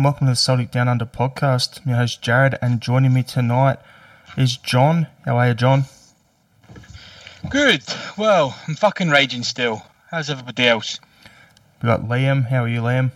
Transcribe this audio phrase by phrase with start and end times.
[0.00, 1.84] Hello and welcome to the Celtic Down Under podcast.
[1.84, 3.78] My host Jared, and joining me tonight
[4.34, 5.08] is John.
[5.26, 5.84] How are you, John?
[7.50, 7.82] Good.
[8.16, 9.82] Well, I'm fucking raging still.
[10.10, 11.00] How's everybody else?
[11.82, 12.48] We got Liam.
[12.48, 13.10] How are you, Liam?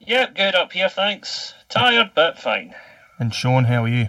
[0.00, 1.52] Yep, good up here, thanks.
[1.68, 2.74] Tired, but fine.
[3.18, 4.08] And Sean, how are you?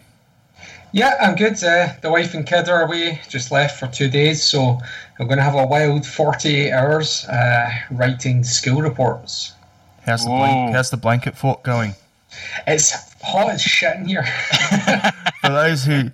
[0.94, 1.62] Yeah, I'm good.
[1.62, 4.80] Uh, the wife and kid are away, just left for two days, so
[5.20, 9.52] I'm going to have a wild 48 hours uh, writing school reports.
[10.08, 11.94] How's the, blank, how's the blanket fort going?
[12.66, 14.24] It's hot as shit in here.
[15.42, 16.12] for those who,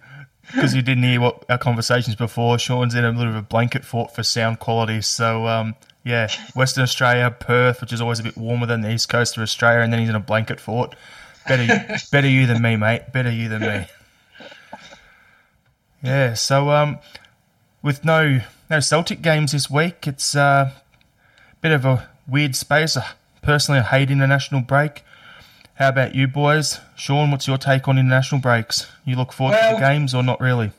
[0.48, 3.44] because you didn't hear what our conversations before, Sean's in a little bit of a
[3.44, 5.02] blanket fort for sound quality.
[5.02, 9.10] So, um, yeah, Western Australia, Perth, which is always a bit warmer than the east
[9.10, 10.96] coast of Australia, and then he's in a blanket fort.
[11.48, 13.14] Better, better you than me, mate.
[13.14, 13.86] Better you than me.
[16.02, 16.34] Yeah.
[16.34, 16.98] So, um,
[17.84, 20.72] with no no Celtic games this week, it's a uh,
[21.62, 22.98] bit of a weird space.
[23.44, 25.04] Personally, I hate international break.
[25.76, 26.80] How about you boys?
[26.96, 28.88] Sean, what's your take on international breaks?
[29.04, 30.72] You look forward well, to the games or not really?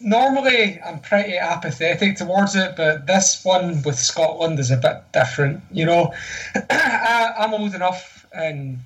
[0.00, 5.62] Normally, I'm pretty apathetic towards it, but this one with Scotland is a bit different.
[5.70, 6.12] You know,
[6.70, 8.80] I, am old enough, and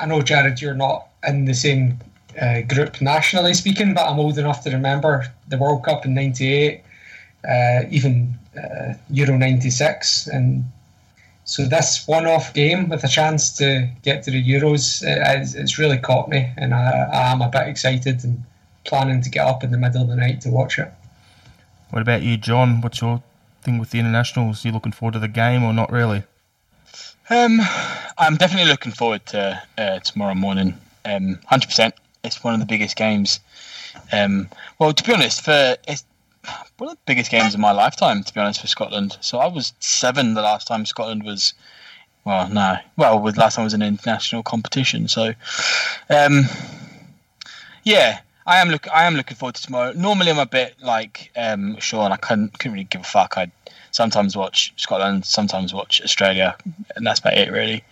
[0.00, 1.98] I know, Jared, you're not in the same
[2.40, 6.84] uh, group nationally speaking, but I'm old enough to remember the World Cup in '98,
[7.48, 10.64] uh, even uh, Euro '96, and
[11.44, 15.98] so this one-off game with a chance to get to the Euros, it's, it's really
[15.98, 18.42] caught me, and I, I am a bit excited and
[18.84, 20.92] planning to get up in the middle of the night to watch it.
[21.90, 22.80] What about you, John?
[22.80, 23.22] What's your
[23.62, 24.64] thing with the internationals?
[24.64, 26.22] Are you looking forward to the game or not really?
[27.28, 27.60] Um,
[28.18, 30.78] I'm definitely looking forward to uh, tomorrow morning.
[31.04, 31.94] Um, hundred percent.
[32.24, 33.40] It's one of the biggest games.
[34.12, 34.48] Um,
[34.78, 36.04] well, to be honest, for it's
[36.78, 39.16] one of the biggest games of my lifetime, to be honest, for Scotland.
[39.20, 41.54] So I was seven the last time Scotland was.
[42.24, 42.76] Well, no.
[42.96, 45.08] Well, with last time was an international competition.
[45.08, 45.32] So,
[46.10, 46.44] um,
[47.82, 48.86] yeah, I am look.
[48.92, 49.92] I am looking forward to tomorrow.
[49.92, 52.12] Normally, I'm a bit like um, Sean.
[52.12, 53.38] I couldn't couldn't really give a fuck.
[53.38, 53.50] I
[53.90, 56.56] sometimes watch Scotland, sometimes watch Australia,
[56.96, 57.84] and that's about it, really.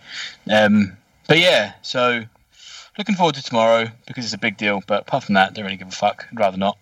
[0.49, 2.23] Um, but yeah, so
[2.97, 4.83] looking forward to tomorrow because it's a big deal.
[4.85, 6.27] But apart from that, don't really give a fuck.
[6.31, 6.77] I'd rather not.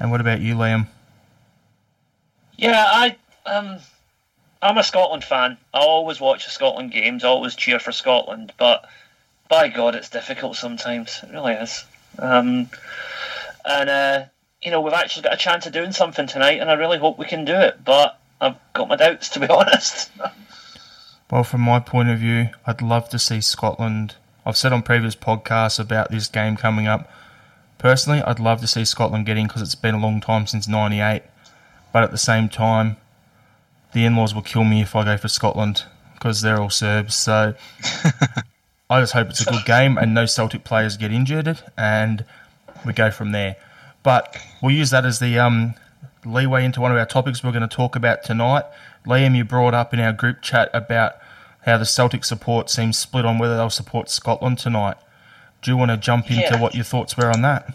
[0.00, 0.86] And what about you, Liam?
[2.56, 3.16] Yeah, I
[3.46, 3.78] um,
[4.62, 5.56] I'm a Scotland fan.
[5.72, 7.24] I always watch the Scotland games.
[7.24, 8.52] I always cheer for Scotland.
[8.58, 8.88] But
[9.48, 11.20] by God, it's difficult sometimes.
[11.22, 11.84] It really is.
[12.18, 12.70] Um,
[13.64, 14.24] and uh,
[14.62, 17.18] you know, we've actually got a chance of doing something tonight, and I really hope
[17.18, 17.84] we can do it.
[17.84, 20.10] But I've got my doubts, to be honest.
[21.30, 24.16] well, from my point of view, I'd love to see Scotland.
[24.44, 27.10] I've said on previous podcasts about this game coming up.
[27.78, 30.66] Personally, I'd love to see Scotland get in because it's been a long time since
[30.66, 31.22] '98.
[31.92, 32.96] But at the same time,
[33.92, 37.14] the in-laws will kill me if I go for Scotland because they're all Serbs.
[37.14, 37.54] So
[38.90, 42.24] I just hope it's a good game and no Celtic players get injured, and
[42.84, 43.56] we go from there.
[44.02, 45.74] But we'll use that as the um,
[46.24, 48.64] leeway into one of our topics we're going to talk about tonight.
[49.06, 51.16] Liam, you brought up in our group chat about
[51.64, 54.96] how the Celtic support seems split on whether they'll support Scotland tonight.
[55.62, 56.60] Do you want to jump into yeah.
[56.60, 57.74] what your thoughts were on that?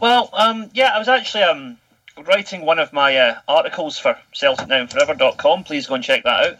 [0.00, 1.78] Well, um, yeah, I was actually um,
[2.26, 5.64] writing one of my uh, articles for CelticNowandForever.com.
[5.64, 6.58] Please go and check that out.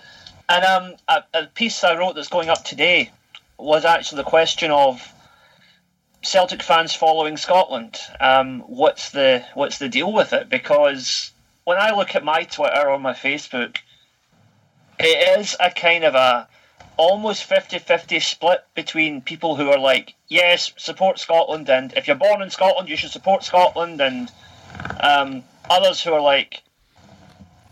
[0.48, 3.10] And um, a, a piece I wrote that's going up today
[3.58, 5.06] was actually the question of
[6.22, 7.98] Celtic fans following Scotland.
[8.20, 10.48] Um, what's the what's the deal with it?
[10.48, 11.30] Because
[11.64, 13.76] when I look at my Twitter or my Facebook,
[14.98, 16.48] it is a kind of a
[16.97, 22.42] almost 50-50 split between people who are like, yes, support Scotland, and if you're born
[22.42, 24.30] in Scotland, you should support Scotland, and
[25.01, 26.63] um, others who are like,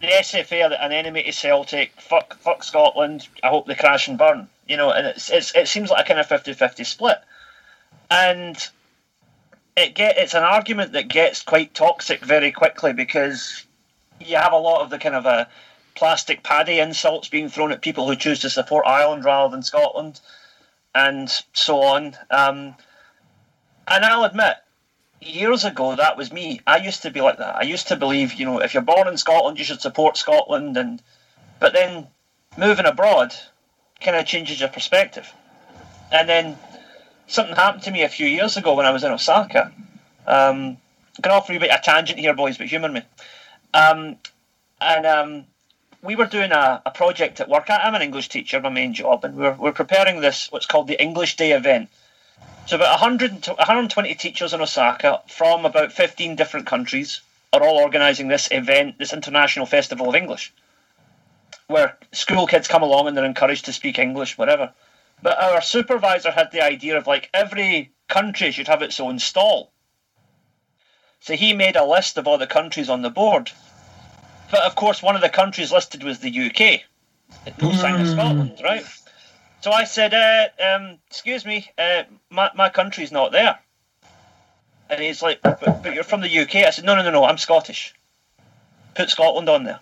[0.00, 1.92] the SFA are an enemy to Celtic.
[2.00, 3.28] Fuck, fuck Scotland.
[3.44, 6.08] I hope they crash and burn you know, and it's, it's it seems like a
[6.08, 7.18] kind of 50-50 split,
[8.10, 8.56] and
[9.76, 13.64] it get it's an argument that gets quite toxic very quickly because
[14.20, 15.44] you have a lot of the kind of a uh,
[15.94, 20.20] plastic paddy insults being thrown at people who choose to support Ireland rather than Scotland,
[20.94, 22.16] and so on.
[22.30, 22.74] Um,
[23.86, 24.56] and I'll admit,
[25.20, 26.60] years ago that was me.
[26.66, 27.56] I used to be like that.
[27.56, 30.76] I used to believe, you know, if you're born in Scotland, you should support Scotland,
[30.76, 31.02] and
[31.60, 32.06] but then
[32.56, 33.34] moving abroad
[34.00, 35.32] kind of changes your perspective.
[36.10, 36.58] And then
[37.26, 39.72] something happened to me a few years ago when I was in Osaka.
[40.26, 40.76] Um,
[41.16, 43.02] I'm going off a bit a tangent here, boys, but humour me.
[43.74, 44.16] Um,
[44.80, 45.44] and um,
[46.02, 47.66] we were doing a, a, project at work.
[47.68, 51.00] I'm an English teacher, my main job, and we're, we're preparing this, what's called the
[51.00, 51.88] English Day event.
[52.66, 57.20] So about 100, 120 teachers in Osaka from about 15 different countries
[57.52, 60.52] are all organising this event, this International Festival of English
[61.72, 64.72] where school kids come along and they're encouraged to speak English, whatever.
[65.22, 69.72] But our supervisor had the idea of like every country should have its own stall.
[71.20, 73.50] So he made a list of all the countries on the board.
[74.52, 76.82] But of course, one of the countries listed was the UK.
[77.60, 78.84] No sign of Scotland, right?
[79.62, 83.58] So I said, uh, um, "Excuse me, uh, my my country's not there."
[84.90, 87.24] And he's like, but, "But you're from the UK." I said, "No, no, no, no.
[87.24, 87.94] I'm Scottish.
[88.94, 89.80] Put Scotland on there."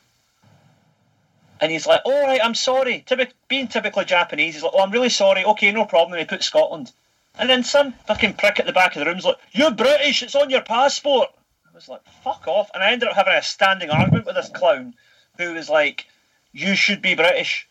[1.61, 4.93] And he's like, "All right, I'm sorry." Typic- being typically Japanese, he's like, "Oh, I'm
[4.93, 5.45] really sorry.
[5.45, 6.93] Okay, no problem." And he put Scotland.
[7.37, 10.23] And then some fucking prick at the back of the room's like, "You're British.
[10.23, 11.31] It's on your passport."
[11.81, 14.93] Was like, "Fuck off!" And I ended up having a standing argument with this clown,
[15.39, 16.07] who was like,
[16.53, 17.67] "You should be British."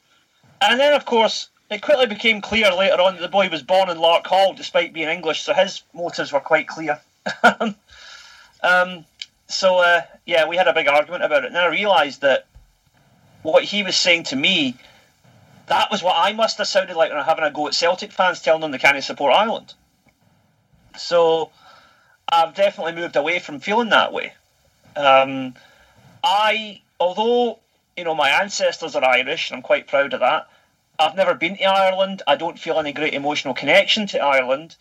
[0.60, 3.88] And then, of course, it quickly became clear later on that the boy was born
[3.88, 7.00] in Larkhall despite being English, so his motives were quite clear.
[8.64, 9.06] um,
[9.48, 11.48] so, uh, yeah, we had a big argument about it.
[11.48, 12.48] And then I realised that
[13.44, 14.76] what he was saying to me,
[15.68, 18.12] that was what I must have sounded like when I'm having a go at Celtic
[18.12, 19.76] fans telling them they can't support Ireland.
[20.98, 21.52] So
[22.32, 24.34] I've definitely moved away from feeling that way.
[24.96, 25.56] Um,
[26.24, 27.60] I, although,
[27.98, 30.48] you know, my ancestors are Irish, and I'm quite proud of that,
[31.00, 32.22] I've never been to Ireland.
[32.28, 34.76] I don't feel any great emotional connection to Ireland.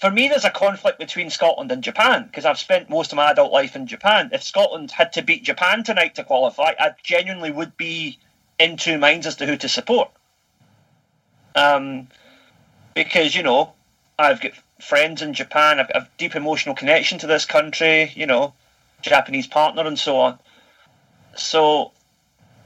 [0.00, 3.30] For me, there's a conflict between Scotland and Japan because I've spent most of my
[3.30, 4.30] adult life in Japan.
[4.32, 8.18] If Scotland had to beat Japan tonight to qualify, I genuinely would be
[8.58, 10.10] in two minds as to who to support.
[11.54, 12.08] Um,
[12.94, 13.74] because, you know,
[14.18, 18.26] I've got friends in Japan, I've got a deep emotional connection to this country, you
[18.26, 18.52] know,
[19.00, 20.38] Japanese partner and so on.
[21.36, 21.92] So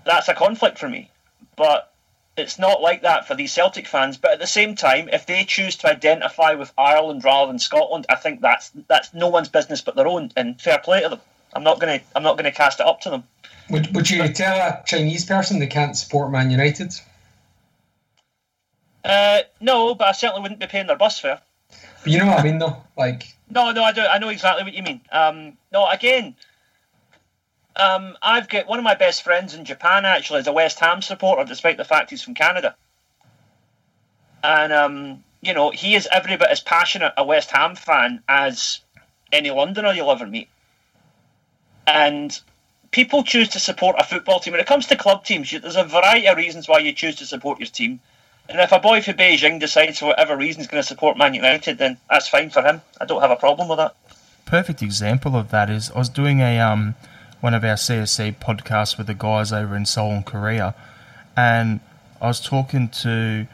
[0.04, 1.10] that's a conflict for me.
[1.56, 1.92] But
[2.36, 4.16] it's not like that for these Celtic fans.
[4.16, 8.06] But at the same time, if they choose to identify with Ireland rather than Scotland,
[8.08, 10.32] I think that's that's no one's business but their own.
[10.36, 11.20] And fair play to them.
[11.54, 13.24] I'm not gonna I'm not gonna cast it up to them.
[13.70, 16.94] Would Would you tell a Chinese person they can't support Man United?
[19.04, 21.40] Uh, no, but I certainly wouldn't be paying their bus fare.
[22.06, 22.82] You know what I mean, though.
[22.96, 24.02] Like, No, no, I do.
[24.02, 25.00] I know exactly what you mean.
[25.10, 26.36] Um, no, again,
[27.76, 30.04] um, I've got one of my best friends in Japan.
[30.04, 32.76] Actually, is a West Ham supporter, despite the fact he's from Canada.
[34.42, 38.80] And um, you know, he is every bit as passionate a West Ham fan as
[39.32, 40.48] any Londoner you'll ever meet.
[41.86, 42.38] And
[42.90, 44.52] people choose to support a football team.
[44.52, 47.26] When it comes to club teams, there's a variety of reasons why you choose to
[47.26, 48.00] support your team.
[48.48, 51.34] And if a boy from Beijing decides for whatever reason he's going to support Man
[51.34, 52.80] United, then that's fine for him.
[53.00, 53.94] I don't have a problem with that.
[54.44, 56.94] Perfect example of that is I was doing a um
[57.40, 60.74] one of our CSC podcasts with the guys over in Seoul and Korea,
[61.36, 61.80] and
[62.20, 63.46] I was talking to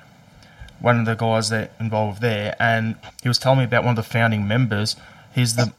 [0.80, 4.04] one of the guys that involved there, and he was telling me about one of
[4.04, 4.96] the founding members.
[5.34, 5.72] He's the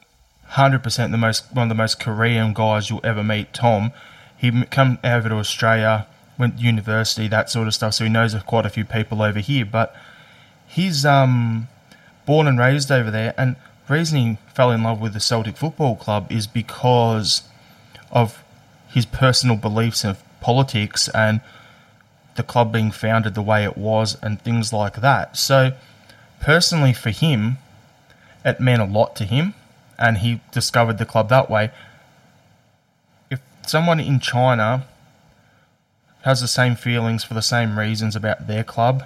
[0.48, 3.52] hundred percent the most one of the most Korean guys you'll ever meet.
[3.54, 3.92] Tom,
[4.36, 6.06] he come over to Australia,
[6.38, 7.94] went to university, that sort of stuff.
[7.94, 9.64] So he knows quite a few people over here.
[9.64, 9.94] But
[10.66, 11.68] he's um
[12.26, 13.56] born and raised over there, and
[13.88, 17.42] reason he fell in love with the Celtic Football Club is because
[18.10, 18.42] of
[18.88, 21.40] his personal beliefs in politics and
[22.36, 25.36] the club being founded the way it was and things like that.
[25.36, 25.72] So,
[26.40, 27.58] personally, for him,
[28.44, 29.54] it meant a lot to him,
[29.98, 31.70] and he discovered the club that way.
[33.30, 34.86] If someone in China
[36.24, 39.04] has the same feelings for the same reasons about their club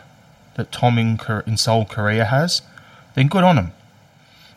[0.54, 2.62] that Tom in, in Seoul, Korea has,
[3.14, 3.72] then good on him.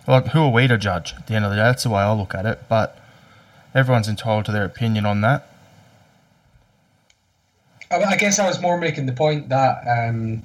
[0.07, 1.13] Like, who are we to judge?
[1.17, 2.63] At the end of the day, that's the way I look at it.
[2.69, 2.99] But
[3.73, 5.47] everyone's entitled to their opinion on that.
[7.91, 10.43] I guess I was more making the point that um,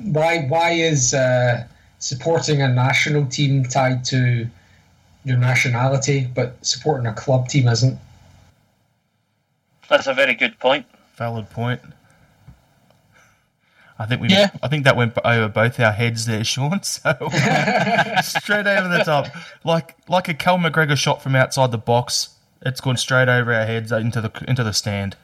[0.00, 1.66] why why is uh,
[1.98, 4.48] supporting a national team tied to
[5.24, 7.98] your nationality, but supporting a club team isn't?
[9.88, 10.86] That's a very good point.
[11.16, 11.80] Valid point.
[13.98, 14.28] I think we.
[14.28, 14.50] Yeah.
[14.62, 16.80] I think that went over both our heads there, Sean.
[16.84, 17.12] So
[18.22, 19.28] straight over the top,
[19.64, 22.30] like like a Cal McGregor shot from outside the box.
[22.62, 25.16] It's gone straight over our heads uh, into the into the stand.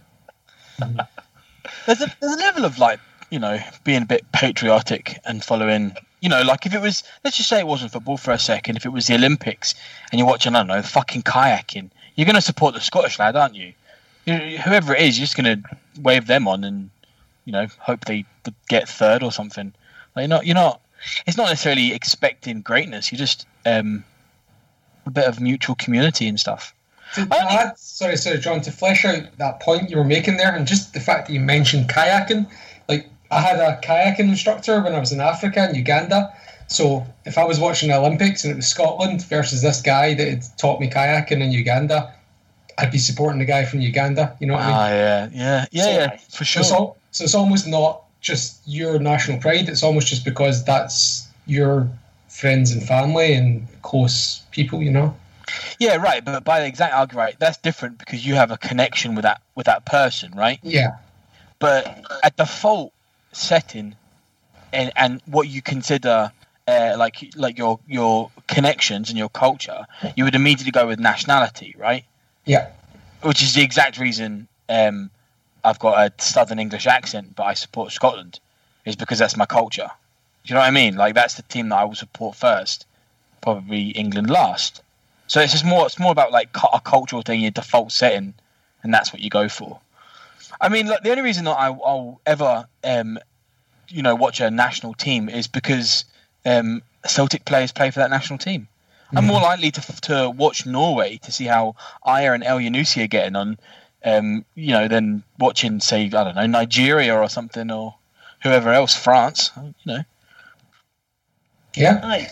[0.78, 2.98] there's a there's a level of like
[3.30, 7.36] you know being a bit patriotic and following you know like if it was let's
[7.36, 9.74] just say it wasn't football for a second if it was the olympics
[10.10, 13.36] and you're watching i don't know fucking kayaking you're going to support the scottish lad
[13.36, 13.72] aren't you You-
[14.24, 16.90] whoever it is you're just going to wave them on and
[17.44, 18.24] you know hope they
[18.68, 19.72] get third or something.
[20.14, 20.80] Like you're not you're not
[21.26, 24.04] it's not necessarily expecting greatness you're just um
[25.06, 26.74] a bit of mutual community and stuff.
[27.14, 30.66] To, add, sorry, sorry, John, to flesh out that point you were making there, and
[30.66, 32.50] just the fact that you mentioned kayaking,
[32.88, 36.32] like I had a kayaking instructor when I was in Africa and Uganda.
[36.68, 40.26] So if I was watching the Olympics and it was Scotland versus this guy that
[40.26, 42.14] had taught me kayaking in Uganda,
[42.78, 44.36] I'd be supporting the guy from Uganda.
[44.40, 44.76] You know what I mean?
[44.76, 48.60] ah yeah yeah yeah So- yeah for So sure it's, so it's almost not just
[48.66, 49.68] your national pride.
[49.68, 51.88] It's almost just because that's your
[52.28, 55.14] friends and family and close people, you know.
[55.78, 56.24] Yeah, right.
[56.24, 59.42] But by the exact argument, right, that's different because you have a connection with that
[59.54, 60.58] with that person, right?
[60.62, 60.96] Yeah.
[61.58, 62.92] But a default
[63.32, 63.94] setting,
[64.72, 66.32] and and what you consider
[66.68, 69.84] uh, like like your your connections and your culture,
[70.16, 72.04] you would immediately go with nationality, right?
[72.44, 72.70] Yeah.
[73.22, 75.10] Which is the exact reason um,
[75.64, 78.40] I've got a Southern English accent, but I support Scotland,
[78.84, 79.90] is because that's my culture.
[80.44, 80.96] Do you know what I mean?
[80.96, 82.86] Like that's the team that I will support first,
[83.40, 84.82] probably England last.
[85.28, 85.86] So it's just more.
[85.86, 88.34] It's more about like a cultural thing, your default setting,
[88.82, 89.78] and that's what you go for.
[90.60, 93.18] I mean, like the only reason that I, I'll ever, um,
[93.88, 96.04] you know, watch a national team is because
[96.44, 98.68] um, Celtic players play for that national team.
[99.14, 101.76] I'm more likely to to watch Norway to see how
[102.06, 103.58] Ajer and Elyounoussi are getting on,
[104.04, 107.94] um, you know, than watching say I don't know Nigeria or something or
[108.42, 109.50] whoever else, France.
[109.56, 110.02] You know,
[111.74, 112.00] Yeah.
[112.02, 112.30] Aye,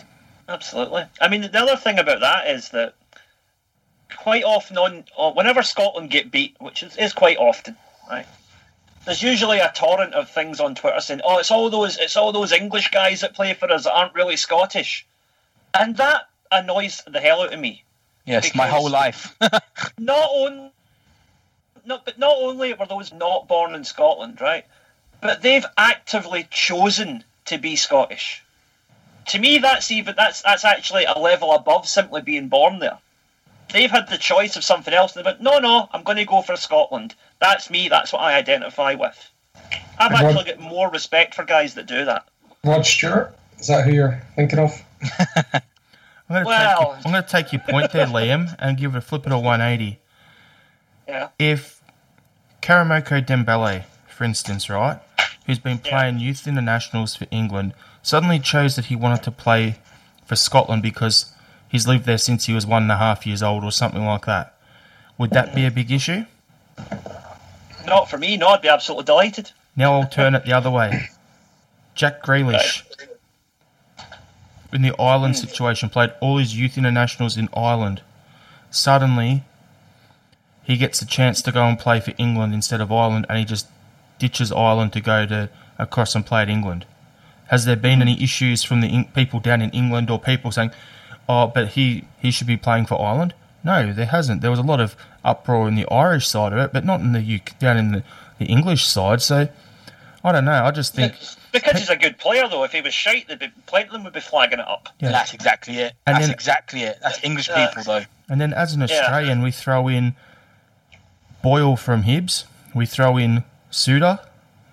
[0.49, 1.03] absolutely.
[1.19, 2.95] I mean, the other thing about that is that
[4.17, 7.75] quite often, on uh, whenever Scotland get beat, which is, is quite often,
[8.09, 8.25] right?
[9.05, 12.31] There's usually a torrent of things on Twitter saying, "Oh, it's all those, it's all
[12.31, 15.07] those English guys that play for us that aren't really Scottish,"
[15.73, 17.83] and that annoys the hell out of me.
[18.25, 19.35] yes, my whole life.
[19.97, 20.71] Not on,
[21.85, 24.65] not but not only were those not born in Scotland, right?
[25.21, 28.43] But they've actively chosen to be Scottish.
[29.27, 32.97] To me, that's even that's that's actually a level above simply being born there.
[33.71, 35.13] They've had the choice of something else.
[35.13, 37.15] They went, no, no, I'm going to go for Scotland.
[37.39, 37.87] That's me.
[37.87, 39.31] That's what I identify with.
[39.97, 42.27] I've And actually got more respect for guys that do that.
[42.63, 43.35] Rod Stewart.
[43.59, 44.71] Is that who you're thinking of?
[46.35, 48.95] I'm going to Well- take, your, I'm to take your point there, Liam, and give
[48.95, 49.99] it a flip it a 180.
[51.07, 51.29] Yeah.
[51.37, 51.81] If
[52.61, 54.99] Karamoko Dembele, for instance, right,
[55.45, 59.79] who's been playing youth internationals for England, suddenly chose that he wanted to play
[60.25, 61.33] for Scotland because
[61.67, 64.25] he's lived there since he was one and a half years old or something like
[64.25, 64.55] that,
[65.17, 66.23] would that be a big issue?
[67.85, 68.37] Not for me.
[68.37, 69.51] No, I'd be absolutely delighted.
[69.75, 71.09] Now I'll turn it the other way.
[71.95, 72.83] Jack Grealish,
[74.73, 75.39] in the Ireland mm.
[75.39, 78.01] situation, played all his youth internationals in Ireland.
[78.69, 79.43] Suddenly,
[80.63, 83.45] he gets a chance to go and play for England instead of Ireland, and he
[83.45, 83.67] just
[84.19, 86.85] ditches Ireland to go to across and play at England.
[87.47, 88.03] Has there been mm.
[88.03, 90.71] any issues from the Eng- people down in England or people saying,
[91.27, 93.33] "Oh, but he he should be playing for Ireland"?
[93.63, 94.41] No, there hasn't.
[94.41, 97.11] There was a lot of uproar in the Irish side of it, but not in
[97.11, 98.03] the UK, down in the,
[98.39, 99.21] the English side.
[99.21, 99.49] So
[100.23, 100.63] I don't know.
[100.63, 101.13] I just think
[101.51, 102.63] Because he's a good player, though.
[102.63, 104.89] If he was shite, there'd be, plenty of them would be flagging it up.
[104.99, 105.09] Yeah.
[105.11, 105.93] That's exactly it.
[106.05, 106.97] And That's then- exactly it.
[107.01, 108.05] That's English Uh, people though.
[108.29, 108.85] And then as an Yeah.
[109.01, 110.15] Australian, we throw in
[111.41, 112.45] Boyle from Hibs.
[112.73, 114.19] We throw in Souttar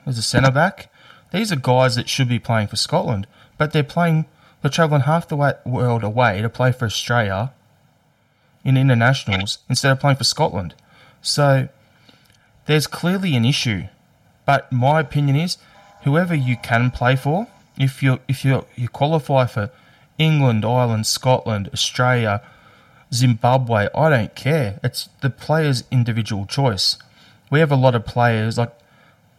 [0.06, 0.88] as a centre back.
[1.32, 4.26] These are guys that should be playing for Scotland, but they're playing.
[4.62, 7.52] They're travelling half the wa- world away to play for Australia
[8.64, 10.74] in internationals instead of playing for Scotland.
[11.22, 11.68] So
[12.66, 13.84] there's clearly an issue.
[14.46, 15.58] But my opinion is,
[16.04, 19.70] whoever you can play for, if you if you you qualify for
[20.18, 22.42] England, Ireland, Scotland, Australia,
[23.12, 24.80] Zimbabwe, I don't care.
[24.82, 26.98] It's the player's individual choice.
[27.50, 28.72] We have a lot of players, like,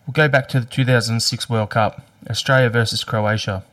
[0.07, 3.63] we'll go back to the 2006 World Cup, Australia versus Croatia.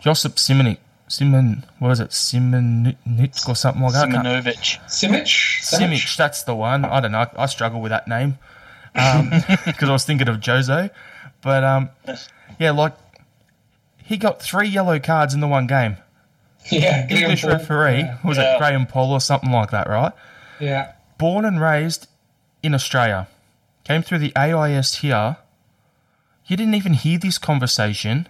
[0.00, 4.08] Josip Simonic, Simon, what was it, Simonic or something like that?
[4.08, 4.78] I Simonovic.
[4.86, 5.62] Simic?
[5.62, 6.84] Simic, that's the one.
[6.84, 7.26] I don't know.
[7.36, 8.38] I struggle with that name
[8.94, 9.30] um,
[9.66, 10.90] because I was thinking of Jozo.
[11.44, 11.90] But um,
[12.58, 12.94] yeah, like
[14.02, 15.98] he got three yellow cards in the one game.
[16.70, 17.06] Yeah.
[17.10, 17.50] English Poll.
[17.52, 18.16] referee Yeah.
[18.24, 18.54] was Yeah.
[18.54, 20.12] it Graham Poll or something like that, right?
[20.58, 20.92] yeah.
[21.18, 22.08] Born and raised
[22.62, 23.28] in Australia,
[23.84, 25.36] came through the AIS here.
[26.46, 28.26] You didn't even hear this conversation,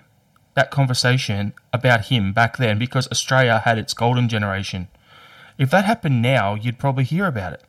[0.54, 4.88] that conversation about him back then because Australia had its golden generation.
[5.58, 7.62] If that happened now, you'd probably hear about it.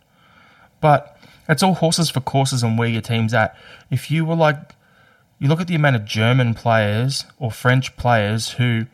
[0.82, 3.56] But it's all horses for courses and where your team's at.
[3.92, 4.58] If you were like,
[5.40, 8.86] you look at the amount of German players or French players who,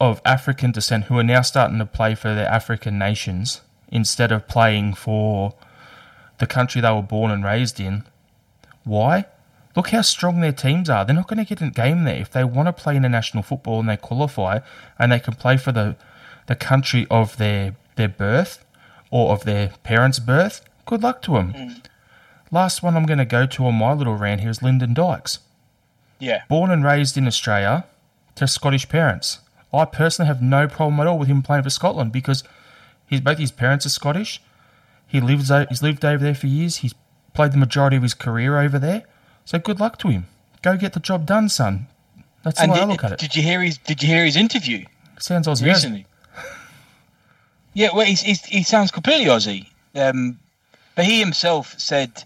[0.00, 4.48] of African descent, who are now starting to play for their African nations instead of
[4.48, 5.54] playing for
[6.38, 8.04] the country they were born and raised in.
[8.84, 9.26] Why?
[9.76, 11.04] Look how strong their teams are.
[11.04, 12.16] They're not going to get a game there.
[12.16, 14.60] If they want to play international football and they qualify
[14.98, 15.96] and they can play for the,
[16.46, 18.64] the country of their, their birth
[19.10, 21.52] or of their parents' birth, good luck to them.
[21.52, 21.84] Mm.
[22.50, 25.40] Last one I'm going to go to on my little rant here is Lyndon Dykes.
[26.18, 26.42] Yeah.
[26.48, 27.84] Born and raised in Australia
[28.36, 29.40] to Scottish parents.
[29.72, 32.42] I personally have no problem at all with him playing for Scotland because
[33.06, 34.40] his, both his parents are Scottish.
[35.06, 36.78] He lives he's lived over there for years.
[36.78, 36.94] He's
[37.34, 39.04] played the majority of his career over there.
[39.44, 40.26] So good luck to him.
[40.62, 41.86] Go get the job done, son.
[42.42, 43.18] That's And the way I did, look at it.
[43.18, 44.84] did you hear his Did you hear his interview
[45.18, 45.66] Sounds Aussie.
[45.66, 46.06] recently?
[47.74, 49.66] Yeah, well, he's, he's, he sounds completely Aussie.
[49.94, 50.38] Um,
[50.94, 52.24] but he himself said,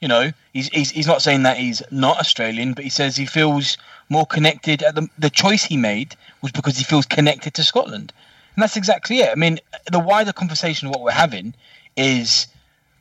[0.00, 3.26] you know, he's, he's he's not saying that he's not Australian, but he says he
[3.26, 3.76] feels
[4.08, 4.82] more connected.
[4.82, 8.12] At the the choice he made was because he feels connected to Scotland,
[8.54, 9.30] and that's exactly it.
[9.30, 9.58] I mean,
[9.90, 11.54] the wider conversation of what we're having
[11.96, 12.46] is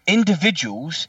[0.07, 1.07] individuals.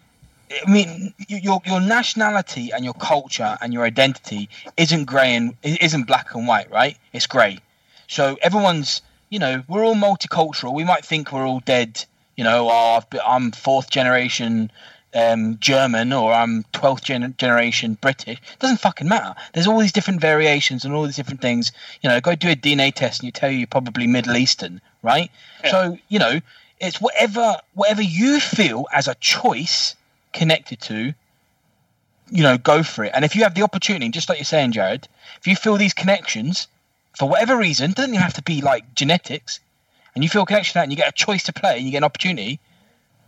[0.67, 6.05] I mean, your your nationality and your culture and your identity isn't grey and isn't
[6.05, 6.99] black and white, right?
[7.13, 7.61] It's grey.
[8.09, 10.75] So everyone's, you know, we're all multicultural.
[10.75, 12.05] We might think we're all dead.
[12.37, 14.71] You know, oh, I'm fourth generation
[15.15, 18.39] um, German or I'm twelfth gen- generation British.
[18.39, 19.35] It doesn't fucking matter.
[19.53, 21.73] There's all these different variations and all these different things.
[22.03, 24.81] You know, go do a DNA test and you tell you you're probably Middle Eastern,
[25.03, 25.31] right?
[25.65, 25.71] Yeah.
[25.71, 26.41] So you know,
[26.81, 29.95] it's whatever whatever you feel as a choice
[30.33, 31.15] connected to.
[32.31, 33.13] You know, go for it.
[33.15, 35.09] And if you have the opportunity, just like you're saying, Jared,
[35.41, 36.69] if you feel these connections
[37.17, 39.61] for whatever reason, doesn't even have to be like genetics,
[40.15, 41.87] and you feel a connection to that and you get a choice to play and
[41.87, 42.61] you get an opportunity,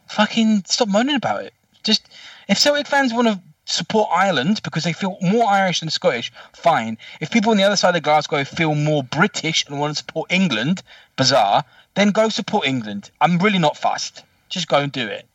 [0.09, 1.55] fucking stop moaning about it.
[1.83, 2.09] Just
[2.49, 6.99] if Celtic fans want to support Ireland because they feel more Irish than Scottish, fine.
[7.21, 10.33] If people on the other side of Glasgow feel more British and want to support
[10.33, 10.83] England,
[11.17, 13.11] bizarre, then go support England.
[13.21, 14.25] I'm really not fussed.
[14.49, 15.27] Just go and do it.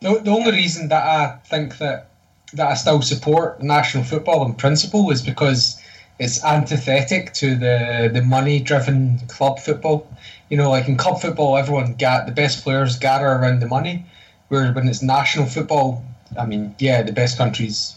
[0.00, 2.08] The, the only reason that I think that
[2.54, 5.80] that I still support national football in principle is because
[6.18, 10.06] it's antithetic to the the money driven club football.
[10.50, 14.04] You know, like in club football, everyone got the best players gather around the money,
[14.52, 16.04] whereas when it's national football,
[16.38, 17.96] I mean, yeah, the best countries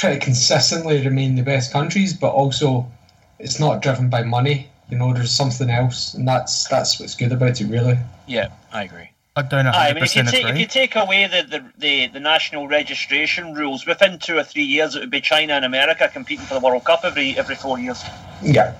[0.00, 2.90] pretty consistently remain the best countries, but also
[3.38, 4.68] it's not driven by money.
[4.90, 7.98] You know, there's something else, and that's that's what's good about it, really.
[8.26, 9.10] Yeah, I agree.
[9.36, 9.70] I don't know.
[9.70, 13.52] I mean, if you, take, if you take away the, the, the, the national registration
[13.52, 16.60] rules, within two or three years, it would be China and America competing for the
[16.60, 18.02] World Cup every every four years.
[18.42, 18.74] Yeah.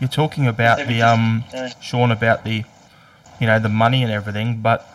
[0.00, 1.72] You're talking about the um, yeah.
[1.80, 2.62] Sean about the,
[3.40, 4.60] you know, the money and everything.
[4.60, 4.86] But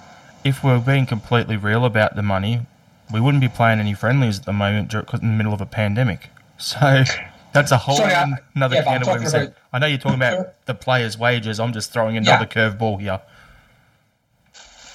[0.50, 2.62] if we're being completely real about the money,
[3.14, 6.30] we wouldn't be playing any friendlies at the moment in the middle of a pandemic.
[6.62, 7.06] So
[7.54, 9.34] that's a whole Sorry, I- another yeah, can of worms.
[9.34, 11.58] about- I know you're talking about the players' wages.
[11.58, 13.22] I'm just throwing another curveball here.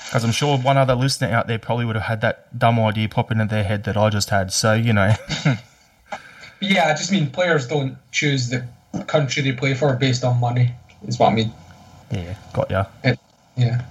[0.04, 3.08] Because I'm sure one other listener out there probably would have had that dumb idea
[3.08, 4.52] pop into their head that I just had.
[4.52, 5.14] So, you know,
[6.60, 8.66] yeah, I just mean players don't choose the
[9.06, 10.70] country they play for based on money.
[11.08, 11.52] Is what I mean.
[12.10, 12.84] yeah, got ya.
[13.56, 13.84] Yeah.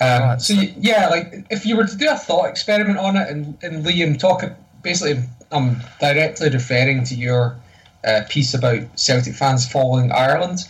[0.00, 3.16] Um, so so- y- yeah, like if you were to do a thought experiment on
[3.16, 4.44] it, and, and Liam talk,
[4.82, 7.56] basically, I'm directly referring to your
[8.04, 10.60] uh, piece about Celtic fans following Ireland,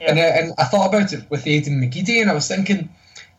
[0.00, 2.88] and uh, and I thought about it with Aidan McGeady, and I was thinking,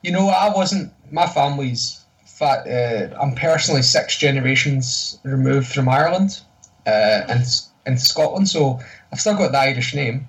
[0.02, 2.00] you know, I wasn't my family's.
[2.26, 6.42] Fat, uh, I'm personally six generations removed from Ireland,
[6.88, 7.44] uh, and
[7.86, 8.80] into Scotland, so
[9.12, 10.28] I've still got the Irish name,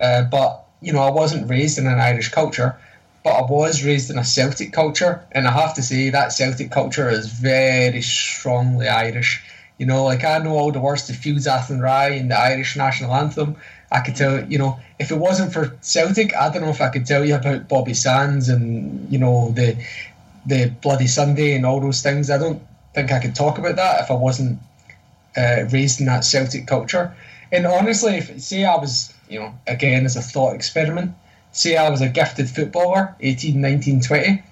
[0.00, 2.78] uh, but you know, I wasn't raised in an Irish culture
[3.24, 6.70] but I was raised in a Celtic culture, and I have to say that Celtic
[6.70, 9.42] culture is very strongly Irish.
[9.78, 13.14] You know, like I know all the words to Fields Athenry and the Irish national
[13.14, 13.56] anthem.
[13.90, 16.88] I could tell, you know, if it wasn't for Celtic, I don't know if I
[16.88, 19.76] could tell you about Bobby Sands and you know the
[20.46, 22.30] the Bloody Sunday and all those things.
[22.30, 22.62] I don't
[22.94, 24.58] think I could talk about that if I wasn't
[25.36, 27.14] uh, raised in that Celtic culture.
[27.52, 31.14] And honestly, if say I was, you know, again as a thought experiment,
[31.52, 34.42] say I was a gifted footballer, 18, 19, 20,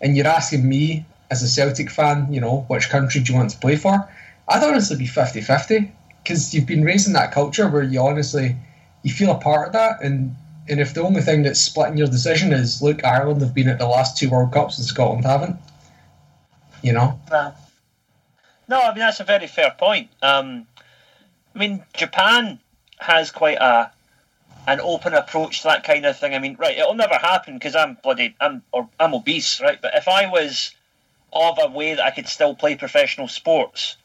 [0.00, 3.50] and you're asking me as a Celtic fan, you know, which country do you want
[3.50, 4.08] to play for?
[4.48, 8.56] I'd honestly be 50 50 because you've been raised in that culture where you honestly
[9.02, 10.34] you feel a part of that and
[10.68, 13.78] and if the only thing that's splitting your decision is look Ireland have been at
[13.78, 15.56] the last two World Cups and Scotland haven't
[16.82, 17.54] you know No.
[18.68, 20.10] No, I mean that's a very fair point.
[20.22, 20.66] Um,
[21.54, 22.58] I mean Japan
[22.98, 23.90] has quite a
[24.66, 26.34] an open approach to that kind of thing.
[26.34, 29.80] I mean, right, it'll never happen because I'm bloody I'm or I'm obese, right?
[29.80, 30.72] But if I was
[31.32, 33.96] of a way that I could still play professional sports,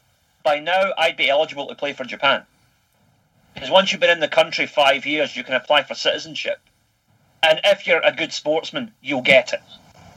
[0.42, 2.44] by now I'd be eligible to play for Japan.
[3.54, 6.60] Because once you've been in the country five years, you can apply for citizenship.
[7.42, 9.62] And if you're a good sportsman, you'll get it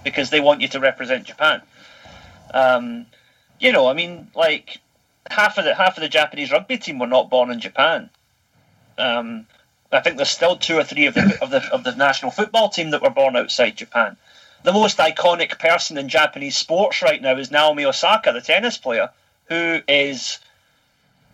[0.04, 1.62] because they want you to represent Japan.
[2.54, 3.06] Um,
[3.60, 4.80] you know, I mean, like
[5.30, 8.10] half of the half of the Japanese rugby team were not born in Japan.
[8.98, 9.46] Um,
[9.92, 12.70] I think there's still two or three of the of the of the national football
[12.70, 14.18] team that were born outside Japan.
[14.64, 19.10] The most iconic person in Japanese sports right now is Naomi Osaka, the tennis player,
[19.46, 20.40] who is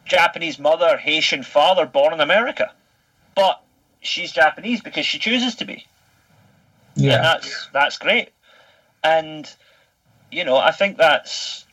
[0.05, 2.71] Japanese mother, Haitian father, born in America,
[3.35, 3.63] but
[4.01, 5.87] she's Japanese because she chooses to be
[6.95, 8.29] and yeah that's that's great.
[9.03, 9.51] And
[10.31, 11.65] you know, I think that's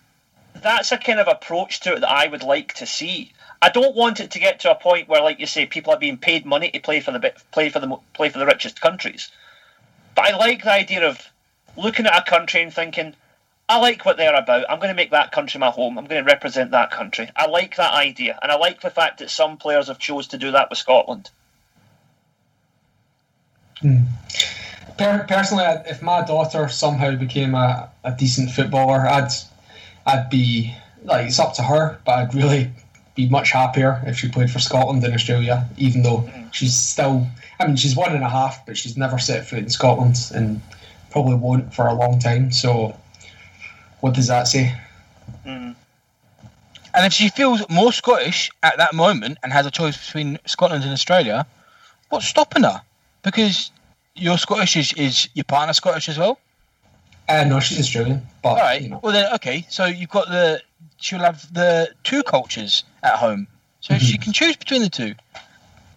[0.54, 3.32] that's a kind of approach to it that I would like to see.
[3.62, 5.98] I don't want it to get to a point where, like you say, people are
[5.98, 9.30] being paid money to play for the play for the play for the richest countries.
[10.16, 11.24] But I like the idea of
[11.76, 13.14] looking at a country and thinking,
[13.68, 14.66] I like what they're about.
[14.68, 15.96] I'm going to make that country my home.
[15.96, 17.30] I'm going to represent that country.
[17.36, 20.38] I like that idea, and I like the fact that some players have chose to
[20.38, 21.30] do that with Scotland.
[23.78, 24.02] Hmm.
[24.98, 29.30] Per- personally, if my daughter somehow became a, a decent footballer, I'd
[30.04, 32.72] I'd be like it's up to her, but I'd really
[33.14, 37.26] be much happier if she played for Scotland than Australia, even though she's still.
[37.60, 40.60] I mean, she's one and a half, but she's never set foot in Scotland and
[41.10, 42.50] probably won't for a long time.
[42.50, 42.96] So,
[44.00, 44.74] what does that say?
[45.46, 45.76] Mm.
[46.94, 50.84] And if she feels more Scottish at that moment and has a choice between Scotland
[50.84, 51.46] and Australia,
[52.08, 52.82] what's stopping her?
[53.22, 53.70] Because
[54.14, 56.38] your Scottish is, is your partner Scottish as well?
[57.28, 58.22] Uh, no, she's Australian.
[58.42, 58.82] But, All right.
[58.82, 59.00] You know.
[59.02, 59.64] Well then, okay.
[59.70, 60.60] So you've got the
[61.02, 63.46] she'll have the two cultures at home,
[63.80, 64.04] so mm-hmm.
[64.04, 65.14] she can choose between the two.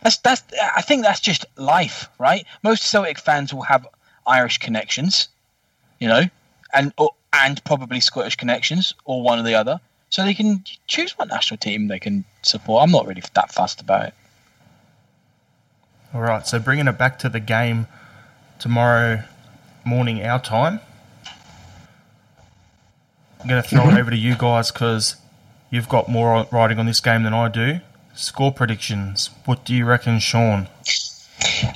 [0.01, 0.43] That's that's.
[0.75, 2.45] I think that's just life, right?
[2.63, 3.87] Most Celtic fans will have
[4.27, 5.29] Irish connections,
[5.99, 6.23] you know,
[6.73, 9.79] and or, and probably Scottish connections, or one or the other.
[10.09, 12.83] So they can choose what national team they can support.
[12.83, 14.13] I'm not really that fussed about it.
[16.13, 16.45] All right.
[16.47, 17.87] So bringing it back to the game
[18.59, 19.23] tomorrow
[19.83, 20.79] morning, our time.
[23.45, 25.17] I'm going to throw it over to you guys because
[25.69, 27.79] you've got more writing on this game than I do.
[28.15, 29.29] Score predictions.
[29.45, 30.67] What do you reckon, Sean?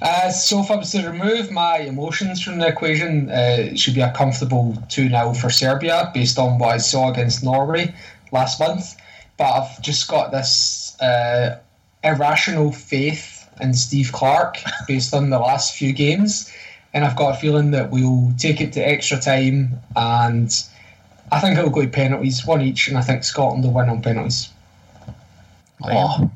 [0.02, 3.94] Uh, so if I was to remove my emotions from the equation, uh, it should
[3.94, 7.94] be a comfortable 2 0 for Serbia based on what I saw against Norway
[8.32, 8.96] last month.
[9.38, 11.60] But I've just got this uh,
[12.04, 16.52] irrational faith in Steve Clarke based on the last few games.
[16.96, 20.52] And I've got a feeling that we'll take it to extra time and
[21.32, 24.02] I think it'll go to penalties, one each, and I think Scotland will win on
[24.02, 24.50] penalties.
[25.84, 26.32] Oh.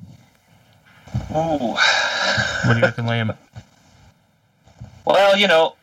[1.34, 1.74] Oh.
[2.66, 3.36] What do you reckon, Liam?
[5.06, 5.76] Well, you know,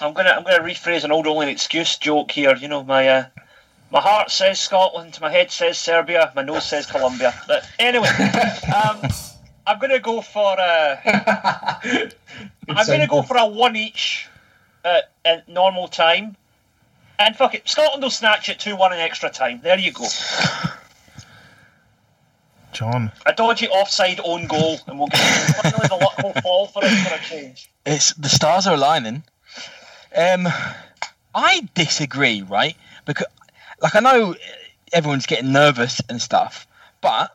[0.00, 2.54] I'm gonna I'm gonna rephrase an old only excuse joke here.
[2.54, 3.24] You know, my uh,
[3.90, 7.34] my heart says Scotland, my head says Serbia, my nose says Colombia.
[7.48, 8.08] But anyway,
[8.74, 9.02] um,
[9.66, 10.96] I'm gonna go for uh,
[12.68, 14.28] I'm gonna go for a one each
[14.84, 16.36] uh, at normal time.
[17.18, 19.60] And fuck it, Scotland will snatch it 2 1 in extra time.
[19.62, 20.06] There you go.
[22.72, 23.10] John.
[23.24, 26.90] A dodgy offside own goal, and we'll get finally the luck will fall for it
[26.90, 27.70] for a change.
[27.86, 29.22] It's the stars are aligning.
[30.14, 30.46] Um,
[31.34, 32.76] I disagree, right?
[33.06, 33.26] Because,
[33.80, 34.34] like, I know
[34.92, 36.66] everyone's getting nervous and stuff,
[37.00, 37.34] but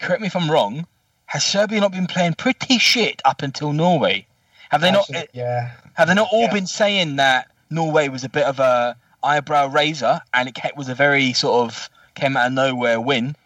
[0.00, 0.86] correct me if I'm wrong.
[1.26, 4.26] Has Serbia not been playing pretty shit up until Norway?
[4.70, 5.28] Have they Actually, not?
[5.32, 5.70] Yeah.
[5.94, 6.52] Have they not all Yeah.
[6.52, 10.94] been saying that Norway was a bit of a eyebrow raiser and it was a
[10.94, 13.36] very sort of came out of nowhere win?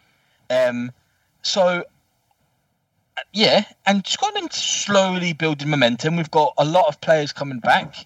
[0.49, 0.91] Um,
[1.41, 1.85] so
[3.33, 6.15] yeah, and Scotland slowly building momentum.
[6.15, 8.05] We've got a lot of players coming back.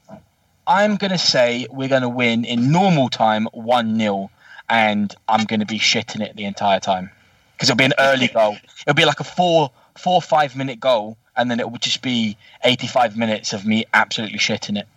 [0.66, 4.32] I'm going to say we're going to win in normal time 1 0,
[4.70, 7.10] and I'm going to be shitting it the entire time.
[7.54, 8.58] Because it'll be an early goal.
[8.88, 12.38] It'll be like a four, four, five minute goal, and then it will just be
[12.64, 14.88] 85 minutes of me absolutely shitting it.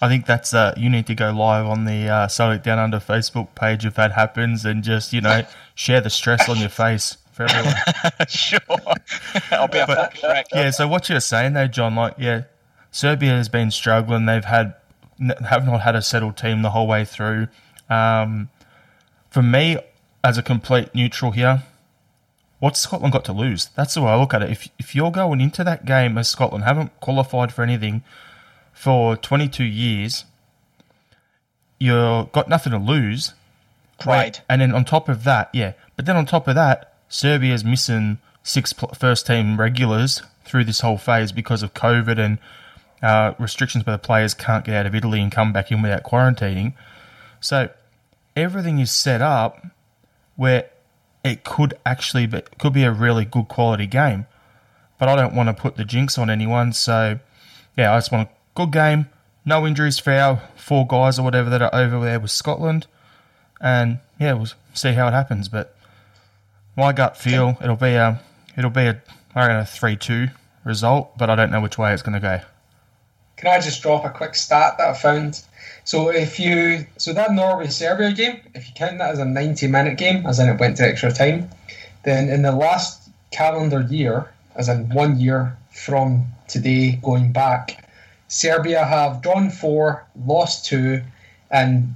[0.00, 2.98] I think that's uh, you need to go live on the uh, Celtic Down Under
[2.98, 7.16] Facebook page if that happens, and just you know share the stress on your face
[7.32, 7.74] for everyone.
[8.28, 8.58] sure.
[9.50, 10.46] I'll be a But- fucking wreck.
[10.52, 10.70] yeah.
[10.70, 12.42] So what you're saying though, John, like yeah,
[12.90, 14.26] Serbia has been struggling.
[14.26, 14.74] They've had
[15.48, 17.48] have not had a settled team the whole way through.
[17.88, 18.48] Um,
[19.30, 19.78] for me,
[20.24, 21.62] as a complete neutral here,
[22.58, 23.66] what's Scotland got to lose?
[23.76, 24.50] That's the way I look at it.
[24.50, 28.02] If if you're going into that game as Scotland haven't qualified for anything
[28.82, 30.24] for 22 years,
[31.78, 33.32] you've got nothing to lose.
[34.04, 34.40] Right.
[34.48, 38.18] And then on top of that, yeah, but then on top of that, Serbia's missing
[38.42, 42.38] six first team regulars through this whole phase because of COVID and
[43.04, 46.02] uh, restrictions where the players can't get out of Italy and come back in without
[46.02, 46.74] quarantining.
[47.40, 47.70] So
[48.34, 49.64] everything is set up
[50.34, 50.70] where
[51.22, 54.26] it could actually be, could be a really good quality game.
[54.98, 56.72] But I don't want to put the jinx on anyone.
[56.72, 57.20] So
[57.76, 59.08] yeah, I just want a good game,
[59.44, 62.86] no injuries for our four guys or whatever that are over there with Scotland,
[63.60, 65.48] and yeah, we'll see how it happens.
[65.48, 65.76] But
[66.76, 68.20] my gut feel it'll be a
[68.56, 69.02] it'll be a
[69.34, 70.28] I reckon a three two
[70.64, 72.40] result, but I don't know which way it's going to go.
[73.36, 75.42] Can I just drop a quick stat that I found?
[75.84, 79.66] So if you so that Norway Serbia game, if you count that as a ninety
[79.66, 81.50] minute game, as in it went to extra time,
[82.04, 87.81] then in the last calendar year, as in one year from today going back,
[88.32, 91.02] Serbia have drawn four, lost two,
[91.50, 91.94] and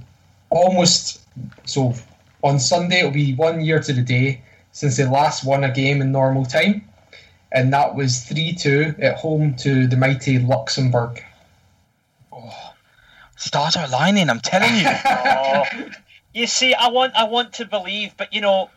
[0.51, 1.19] almost
[1.65, 1.95] So
[2.43, 5.99] on Sunday, it'll be one year to the day since they last won a game
[5.99, 6.87] in normal time,
[7.51, 11.23] and that was 3 2 at home to the mighty Luxembourg.
[12.31, 12.73] Oh,
[13.35, 14.29] stars are aligning.
[14.29, 14.89] I'm telling you.
[15.05, 15.63] Oh.
[16.33, 18.69] You see, I want I want to believe, but you know,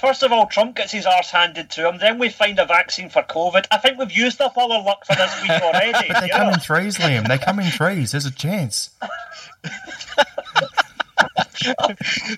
[0.00, 1.98] first of all, Trump gets his arse handed to him.
[1.98, 3.66] Then we find a vaccine for COVID.
[3.70, 5.92] I think we've used up all our luck for this week already.
[6.08, 6.52] But they you come know?
[6.54, 7.26] in threes, Liam.
[7.28, 8.12] They come in threes.
[8.12, 8.90] There's a chance.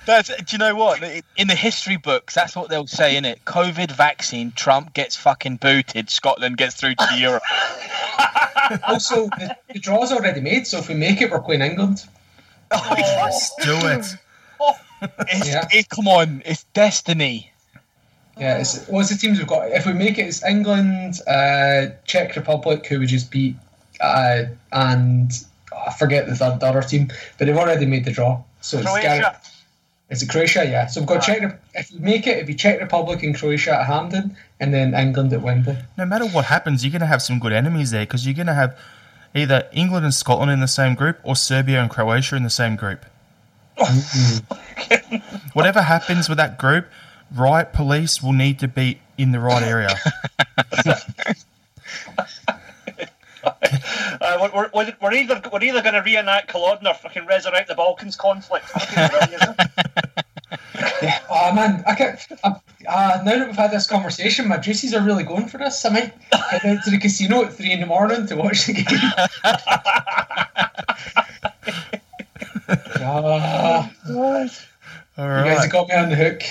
[0.07, 0.29] That's.
[0.29, 1.03] Do you know what?
[1.37, 3.45] In the history books, that's what they'll say in it.
[3.45, 4.53] COVID vaccine.
[4.53, 6.09] Trump gets fucking booted.
[6.11, 7.43] Scotland gets through to Europe.
[8.87, 12.05] Also, the, the draw's already made, so if we make it, we're playing England.
[12.71, 14.17] Oh, Let's do it.
[15.29, 15.67] it's, Yeah.
[15.73, 17.50] it, come on, it's destiny.
[18.41, 19.69] Yeah, it's, what's the teams we've got?
[19.71, 23.55] If we make it, it's England, uh, Czech Republic, who we just beat,
[24.01, 25.31] uh, and
[25.87, 28.43] I forget the third the other team, but they've already made the draw.
[28.63, 29.37] So it's Croatia.
[30.09, 30.65] Is it Croatia?
[30.67, 30.87] Yeah.
[30.87, 31.21] So we've got Ah.
[31.21, 31.41] Czech.
[31.43, 34.95] Re- If you make it, it'd be Czech Republic and Croatia at Hampden, and then
[34.95, 35.77] England at Wembley.
[35.99, 38.47] No matter what happens, you're going to have some good enemies there because you're going
[38.49, 38.77] to have
[39.35, 42.75] either England and Scotland in the same group or Serbia and Croatia in the same
[42.75, 43.05] group.
[45.53, 46.87] Whatever happens with that group,
[47.35, 49.95] riot police will need to be in the right area.
[54.23, 57.69] Uh, we're, we're, we're we're either we're either going to reenact Culloden or fucking resurrect
[57.69, 58.67] the Balkans conflict.
[58.67, 59.59] Fucking brilliant.
[61.31, 62.21] Oh man, I can't.
[62.45, 62.55] Uh,
[62.87, 65.85] uh, now that we've had this conversation, my juices are really going for this.
[65.87, 68.75] I might head out to the casino at three in the morning to watch the
[68.75, 68.85] game.
[73.03, 73.91] Ah,
[75.17, 76.43] All You guys have got me on the hook.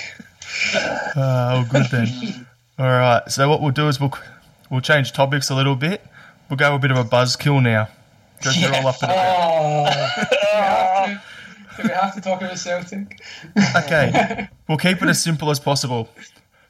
[1.60, 2.46] Oh, good then.
[2.78, 3.22] All right.
[3.28, 4.12] So what we'll do is we'll
[4.70, 6.02] we'll change topics a little bit.
[6.48, 7.88] We'll go a bit of a buzzkill now.
[8.38, 9.84] Because they're all up to the Oh,
[10.30, 11.20] do we have to,
[11.76, 13.20] do we have to talk about Celtic?
[13.76, 14.48] Okay.
[14.68, 16.08] We'll keep it as simple as possible.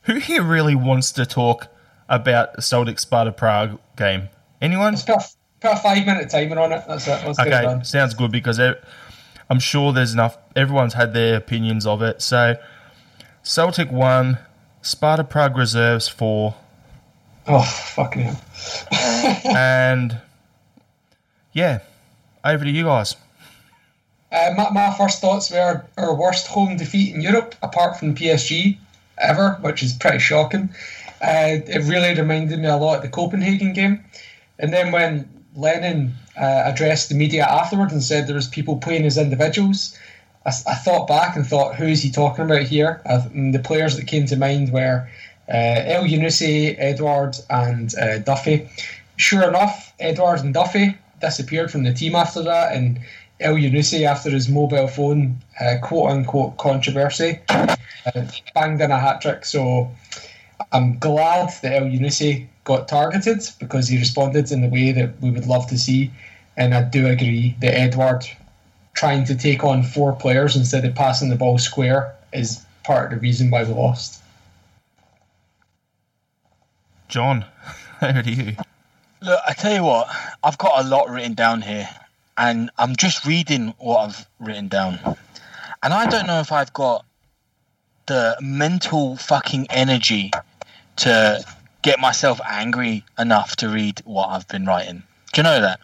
[0.05, 1.68] Who here really wants to talk
[2.09, 4.31] about the Celtic Sparta Prague game?
[4.62, 4.94] Anyone?
[4.94, 5.16] Let's put
[5.62, 6.83] a, a five minute timer on it.
[6.88, 7.26] That's it.
[7.26, 7.85] Let's it Okay, done.
[7.85, 10.38] sounds good because I'm sure there's enough.
[10.57, 12.22] Everyone's had their opinions of it.
[12.22, 12.57] So,
[13.42, 14.38] Celtic won,
[14.82, 16.54] Sparta Prague reserves four,
[17.46, 18.40] Oh, fucking hell.
[19.56, 20.20] and
[21.52, 21.80] yeah,
[22.44, 23.16] over to you guys.
[24.30, 28.78] Uh, my, my first thoughts were our worst home defeat in Europe, apart from PSG
[29.18, 30.70] ever, which is pretty shocking.
[31.20, 34.04] Uh, it really reminded me a lot of the Copenhagen game.
[34.58, 39.04] And then when Lennon uh, addressed the media afterwards and said there was people playing
[39.04, 39.98] as individuals,
[40.46, 43.00] I, I thought back and thought, who is he talking about here?
[43.05, 45.09] And the players that came to mind were
[45.48, 48.68] uh, El Yunusi, Edouard, and uh, Duffy.
[49.16, 53.00] Sure enough, Edouard and Duffy disappeared from the team after that, and
[53.40, 57.70] Elyounoussi, after his mobile phone uh, quote unquote controversy, uh,
[58.55, 59.44] banged in a hat trick.
[59.44, 59.90] So
[60.72, 65.46] I'm glad that Elyounoussi got targeted because he responded in the way that we would
[65.46, 66.11] love to see.
[66.57, 68.26] And I do agree that Edouard
[68.94, 73.18] trying to take on four players instead of passing the ball square is part of
[73.18, 74.22] the reason why we lost.
[77.09, 77.44] John,
[78.03, 78.57] over to you.
[79.22, 80.09] Look, I tell you what,
[80.42, 81.88] I've got a lot written down here,
[82.38, 84.98] and I'm just reading what I've written down.
[85.83, 87.05] And I don't know if I've got
[88.07, 90.31] the mental fucking energy
[90.96, 91.44] to
[91.83, 95.03] get myself angry enough to read what I've been writing.
[95.33, 95.81] Do you know that?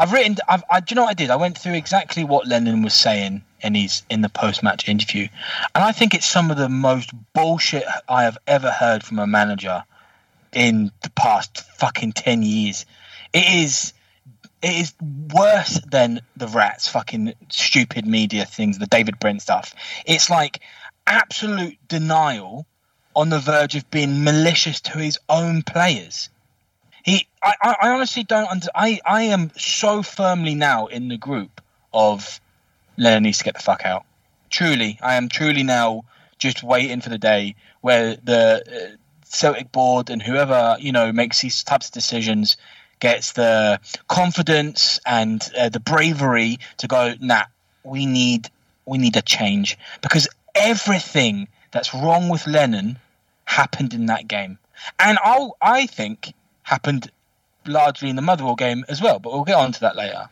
[0.00, 0.36] I've written.
[0.48, 1.28] I've, I, do you know what I did?
[1.28, 5.28] I went through exactly what Lennon was saying in his in the post match interview,
[5.74, 9.26] and I think it's some of the most bullshit I have ever heard from a
[9.26, 9.84] manager
[10.54, 12.86] in the past fucking 10 years.
[13.34, 13.92] It is
[14.62, 14.94] it is
[15.34, 19.74] worse than the rats fucking stupid media things, the David Brent stuff.
[20.06, 20.60] It's like
[21.06, 22.66] absolute denial
[23.14, 26.30] on the verge of being malicious to his own players.
[27.42, 31.60] I, I honestly don't under I, I am so firmly now in the group
[31.92, 32.40] of
[32.96, 34.04] Lennon needs to get the fuck out.
[34.50, 36.04] Truly, I am truly now
[36.38, 41.40] just waiting for the day where the uh, Celtic board and whoever you know makes
[41.40, 42.56] these types of decisions
[42.98, 47.14] gets the confidence and uh, the bravery to go.
[47.20, 47.44] Nah,
[47.84, 48.50] we need
[48.84, 52.98] we need a change because everything that's wrong with Lennon
[53.44, 54.58] happened in that game,
[54.98, 57.10] and I I think happened
[57.66, 59.18] largely in the Motherwell game as well.
[59.18, 60.28] But we'll get on to that later.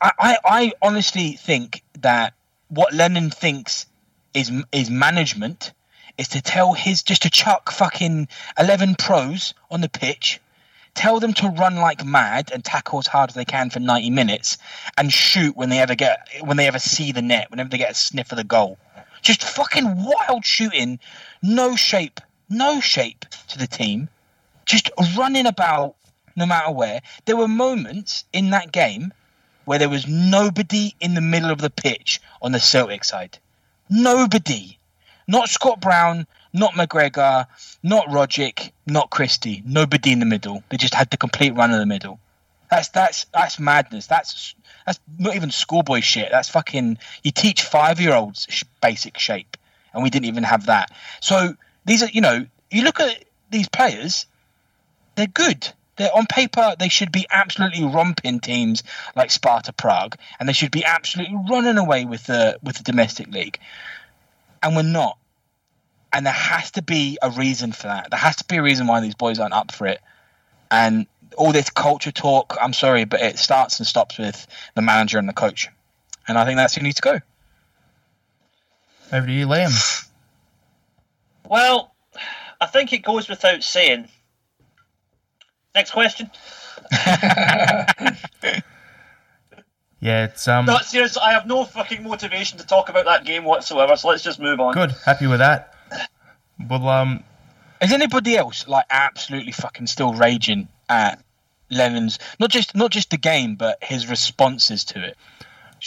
[0.00, 2.34] I, I, I honestly think that
[2.68, 3.86] what Lennon thinks
[4.32, 5.72] is is management
[6.18, 10.40] is to tell his just to chuck fucking eleven pros on the pitch,
[10.94, 14.10] tell them to run like mad and tackle as hard as they can for 90
[14.10, 14.58] minutes
[14.96, 17.90] and shoot when they ever get when they ever see the net whenever they get
[17.90, 18.78] a sniff of the goal
[19.22, 20.98] just fucking wild shooting
[21.42, 24.08] no shape no shape to the team
[24.64, 25.96] just running about
[26.36, 29.12] no matter where there were moments in that game
[29.64, 33.38] where there was nobody in the middle of the pitch on the Celtic side
[33.88, 34.78] nobody
[35.26, 37.46] not Scott Brown not McGregor,
[37.82, 39.62] not Rogic, not Christie.
[39.66, 40.62] Nobody in the middle.
[40.70, 42.20] They just had the complete run in the middle.
[42.70, 44.06] That's that's that's madness.
[44.06, 44.54] That's
[44.86, 46.30] that's not even schoolboy shit.
[46.30, 46.98] That's fucking.
[47.22, 49.56] You teach five year olds sh- basic shape,
[49.92, 50.90] and we didn't even have that.
[51.20, 54.26] So these are, you know, you look at these players,
[55.16, 55.68] they're good.
[55.96, 58.82] They're on paper, they should be absolutely romping teams
[59.14, 63.28] like Sparta Prague, and they should be absolutely running away with the with the domestic
[63.28, 63.58] league,
[64.62, 65.18] and we're not
[66.14, 68.08] and there has to be a reason for that.
[68.10, 70.00] There has to be a reason why these boys aren't up for it.
[70.70, 74.46] And all this culture talk, I'm sorry, but it starts and stops with
[74.76, 75.68] the manager and the coach.
[76.28, 77.20] And I think that's who needs to go.
[79.12, 80.08] Over to you, Liam.
[81.48, 81.92] Well,
[82.60, 84.08] I think it goes without saying.
[85.74, 86.30] Next question.
[90.04, 93.44] Yeah, it's um No, seriously, I have no fucking motivation to talk about that game
[93.44, 94.74] whatsoever, so let's just move on.
[94.74, 94.90] good.
[95.06, 95.74] Happy with that.
[96.68, 97.24] Well, um,
[97.80, 101.24] Is anybody else like absolutely fucking still raging at
[101.70, 105.16] Lennon's not just not just the game, but his responses to it?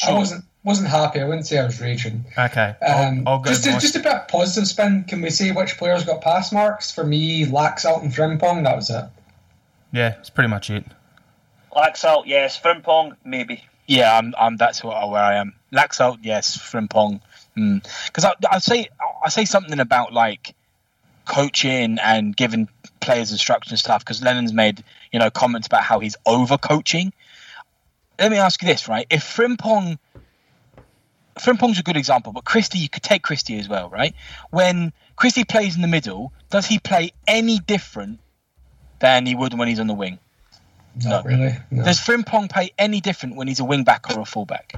[0.03, 1.21] I wasn't wasn't happy.
[1.21, 2.25] I wouldn't say I was raging.
[2.35, 2.75] okay.
[2.81, 3.51] Um, I'll, I'll go.
[3.51, 5.03] just, to, just a bit of positive spin.
[5.03, 6.89] Can we say which players got pass marks?
[6.89, 8.63] For me, Laxalt and Frimpong.
[8.63, 9.05] That was it.
[9.91, 10.85] Yeah, it's pretty much it.
[11.75, 12.59] Laxalt, yes.
[12.59, 13.63] Frimpong, maybe.
[13.85, 15.53] Yeah, I'm, I'm that's what, where I am.
[15.71, 16.57] Laxalt, yes.
[16.57, 17.21] Frimpong,
[17.55, 17.77] hmm.
[18.07, 18.89] because I, I say
[19.23, 20.55] I say something about like
[21.25, 22.67] coaching and giving
[22.99, 24.03] players instruction and stuff.
[24.03, 27.13] Because Lennon's made you know comments about how he's over coaching.
[28.19, 29.05] Let me ask you this, right?
[29.11, 29.99] If Frimpong,
[31.35, 34.15] Frimpong's a good example, but Christie, you could take Christie as well, right?
[34.49, 38.19] When Christie plays in the middle, does he play any different
[38.99, 40.19] than he would when he's on the wing?
[41.03, 41.55] Not really.
[41.69, 44.73] No, Does Frimpong play any different when he's a wing back or a full back?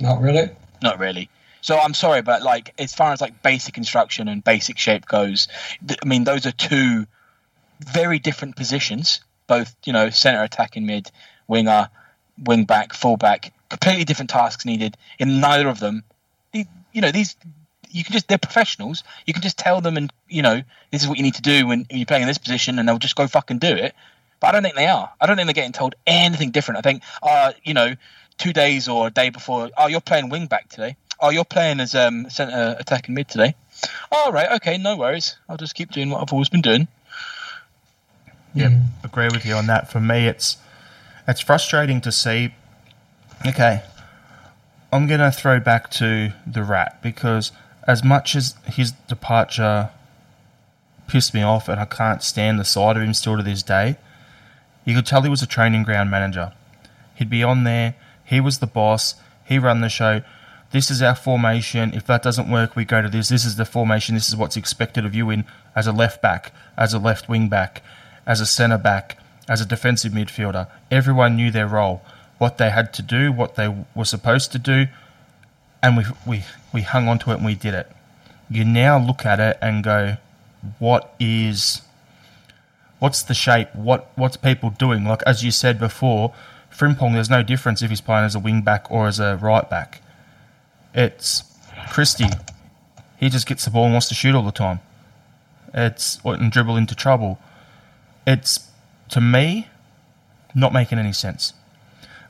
[0.00, 0.50] not really.
[0.82, 1.28] Not really.
[1.60, 5.48] So I'm sorry, but like as far as like basic instruction and basic shape goes,
[5.86, 7.06] th- I mean those are two
[7.80, 9.20] very different positions.
[9.46, 11.10] Both you know center attacking mid,
[11.48, 11.88] winger,
[12.44, 14.96] wing back, full back, completely different tasks needed.
[15.18, 16.02] In neither of them,
[16.52, 17.34] the- you know these
[17.94, 19.04] you can just they're professionals.
[19.24, 21.66] You can just tell them and you know this is what you need to do
[21.66, 23.94] when, when you're playing in this position, and they'll just go fucking do it.
[24.40, 25.10] But I don't think they are.
[25.20, 26.78] I don't think they're getting told anything different.
[26.78, 27.94] I think, uh, you know,
[28.36, 30.96] two days or a day before, oh, you're playing wing back today.
[31.20, 33.54] Oh, you're playing as um, centre attacking mid today.
[34.10, 35.36] All right, okay, no worries.
[35.48, 36.88] I'll just keep doing what I've always been doing.
[38.54, 39.90] Yep, agree with you on that.
[39.90, 40.58] For me, it's
[41.26, 42.54] it's frustrating to see.
[43.46, 43.82] Okay,
[44.92, 47.50] I'm gonna throw back to the rat because
[47.86, 49.90] as much as his departure
[51.06, 53.96] pissed me off, and I can't stand the sight of him still to this day,
[54.84, 56.52] you could tell he was a training ground manager.
[57.14, 57.94] He'd be on there.
[58.24, 59.14] He was the boss.
[59.44, 60.22] He run the show.
[60.72, 61.92] This is our formation.
[61.94, 63.28] If that doesn't work, we go to this.
[63.28, 64.14] This is the formation.
[64.14, 65.44] This is what's expected of you in
[65.76, 67.82] as a left back, as a left wing back,
[68.26, 69.18] as a centre back,
[69.48, 70.68] as a defensive midfielder.
[70.90, 72.02] Everyone knew their role,
[72.38, 74.86] what they had to do, what they were supposed to do,
[75.82, 76.44] and we we
[76.74, 77.90] we hung on to it and we did it.
[78.50, 80.16] You now look at it and go,
[80.78, 81.80] what is
[82.98, 83.74] what's the shape?
[83.74, 85.04] What what's people doing?
[85.04, 86.34] Like as you said before,
[86.70, 89.68] Frimpong, there's no difference if he's playing as a wing back or as a right
[89.70, 90.02] back.
[90.92, 91.44] It's
[91.90, 92.28] Christie.
[93.16, 94.80] He just gets the ball and wants to shoot all the time.
[95.72, 97.38] It's and dribble into trouble.
[98.26, 98.68] It's
[99.10, 99.68] to me
[100.54, 101.52] not making any sense.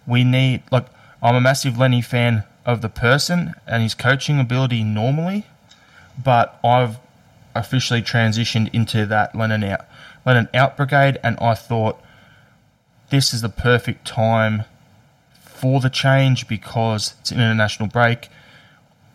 [0.07, 0.87] We need like
[1.23, 5.47] I'm a massive Lenny fan of the person and his coaching ability normally,
[6.23, 6.99] but I've
[7.55, 9.87] officially transitioned into that Lennon out
[10.27, 12.01] Lennon out brigade, and I thought
[13.11, 14.65] this is the perfect time
[15.41, 18.29] for the change because it's an international break.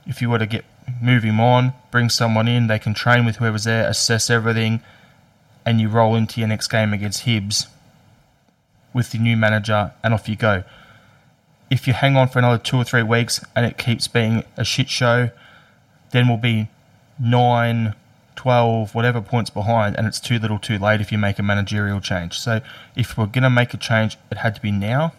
[0.05, 0.65] If you were to get
[1.01, 4.81] move him on, bring someone in, they can train with whoever's there, assess everything,
[5.65, 7.67] and you roll into your next game against Hibs
[8.93, 10.63] with the new manager, and off you go.
[11.69, 14.63] If you hang on for another two or three weeks and it keeps being a
[14.63, 15.29] shit show,
[16.11, 16.69] then we'll be
[17.19, 17.93] nine,
[18.35, 21.99] 12, whatever points behind, and it's too little too late if you make a managerial
[21.99, 22.39] change.
[22.39, 22.61] So
[22.95, 25.13] if we're going to make a change, it had to be now.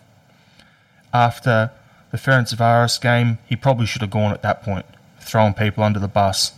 [1.13, 1.71] After
[2.11, 4.87] the Ferencvaros game, he probably should have gone at that point,
[5.21, 6.53] throwing people under the bus.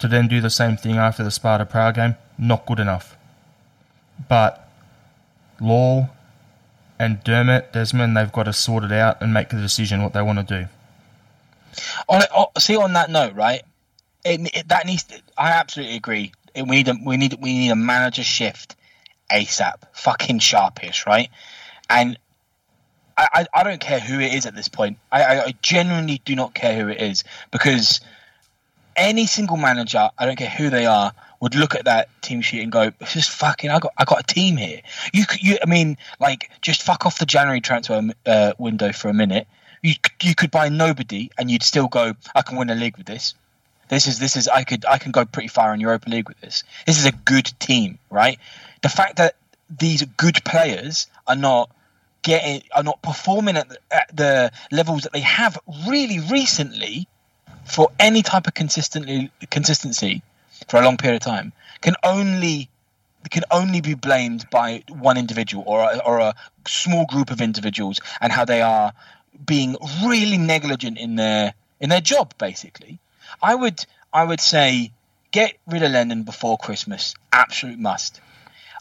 [0.00, 3.16] To then do the same thing after the Sparta Prague game, not good enough.
[4.28, 4.68] But
[5.60, 6.08] Law
[7.00, 10.20] and Dermot, Desmond, they've got to sort it out and make the decision what they
[10.20, 10.68] want to do.
[12.10, 13.62] On, oh, see, on that note, right?
[14.22, 15.04] It, it, that needs.
[15.04, 16.32] To, I absolutely agree.
[16.54, 18.76] It, we need a we need we need a manager shift
[19.32, 19.76] ASAP.
[19.94, 21.30] Fucking sharpish, right?
[21.88, 22.18] And
[23.16, 24.98] I, I, I don't care who it is at this point.
[25.10, 28.02] I, I, I genuinely do not care who it is because
[28.94, 32.62] any single manager, I don't care who they are, would look at that team sheet
[32.62, 33.70] and go, "It's just fucking.
[33.70, 34.80] I got, I got a team here."
[35.12, 39.14] You, you, I mean, like, just fuck off the January transfer uh, window for a
[39.14, 39.46] minute.
[39.82, 43.06] You, you could buy nobody, and you'd still go, "I can win a league with
[43.06, 43.34] this."
[43.88, 44.46] This is, this is.
[44.46, 46.62] I could, I can go pretty far in Europa League with this.
[46.86, 48.38] This is a good team, right?
[48.82, 49.34] The fact that
[49.68, 51.70] these good players are not
[52.22, 57.08] getting, are not performing at the, at the levels that they have really recently
[57.64, 60.22] for any type of consistently consistency
[60.68, 62.68] for a long period of time can only
[63.30, 66.34] can only be blamed by one individual or a, or a
[66.66, 68.92] small group of individuals and how they are
[69.44, 72.98] being really negligent in their in their job basically.
[73.42, 74.92] I would i would say
[75.30, 77.14] get rid of lennon before christmas.
[77.32, 78.20] Absolute must.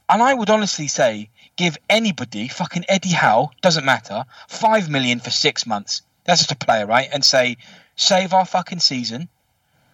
[0.08, 5.30] And i would honestly say give anybody fucking eddie howe doesn't matter 5 million for
[5.30, 6.02] 6 months.
[6.26, 7.58] That's just a player right and say
[7.96, 9.28] save our fucking season.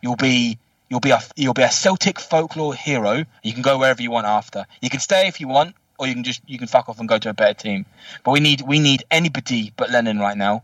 [0.02, 0.60] You'll be
[0.96, 3.26] You'll be a you'll be a Celtic folklore hero.
[3.44, 4.66] You can go wherever you want after.
[4.82, 7.10] You can stay if you want, or you can just you can fuck off and
[7.10, 7.86] go to a better team.
[8.24, 10.64] But we need we need anybody but Lennon right now.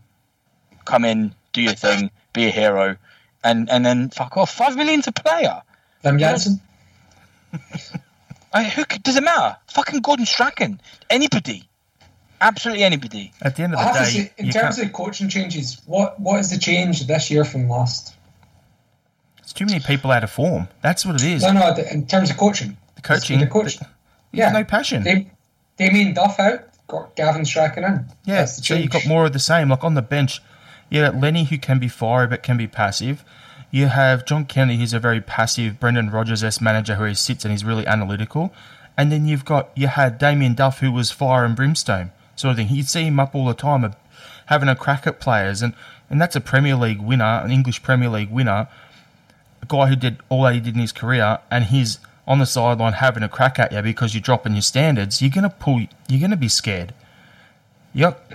[0.86, 2.96] Come in, do your thing, be a hero,
[3.44, 4.50] and and then fuck off.
[4.54, 5.60] Five million's a player.
[6.02, 6.62] Wim Jansen.
[8.54, 9.58] I, who does it matter?
[9.68, 10.80] Fucking Gordon Strachan.
[11.10, 11.68] Anybody.
[12.40, 13.32] Absolutely anybody.
[13.42, 15.28] At the end of I the have to day, say, in terms can't- of coaching
[15.28, 18.14] changes, what what is the change this year from last?
[19.52, 20.66] It's too many people out of form.
[20.80, 21.42] That's what it is.
[21.42, 22.78] No, no, in terms of coaching.
[22.96, 23.78] The coaching, The coach.
[24.32, 24.50] Yeah.
[24.50, 25.04] no passion.
[25.04, 25.30] They,
[25.76, 28.06] Damien Duff out, got Gavin Strachan in.
[28.24, 29.68] Yeah, so you've got more of the same.
[29.68, 30.40] Like on the bench,
[30.88, 33.24] you got Lenny who can be fiery but can be passive.
[33.70, 37.44] You have John Kennedy who's a very passive Brendan Rodgers s manager who he sits
[37.44, 38.54] and he's really analytical.
[38.96, 42.56] And then you've got you had Damien Duff who was fire and brimstone sort of
[42.56, 42.68] thing.
[42.70, 43.90] You'd see him up all the time, uh,
[44.46, 45.74] having a crack at players, and
[46.08, 48.68] and that's a Premier League winner, an English Premier League winner,
[49.62, 52.46] a guy who did all that he did in his career, and he's on the
[52.46, 55.22] sideline having a crack at you because you're dropping your standards.
[55.22, 55.86] You're gonna pull.
[56.08, 56.94] You're gonna be scared.
[57.94, 58.32] Yep.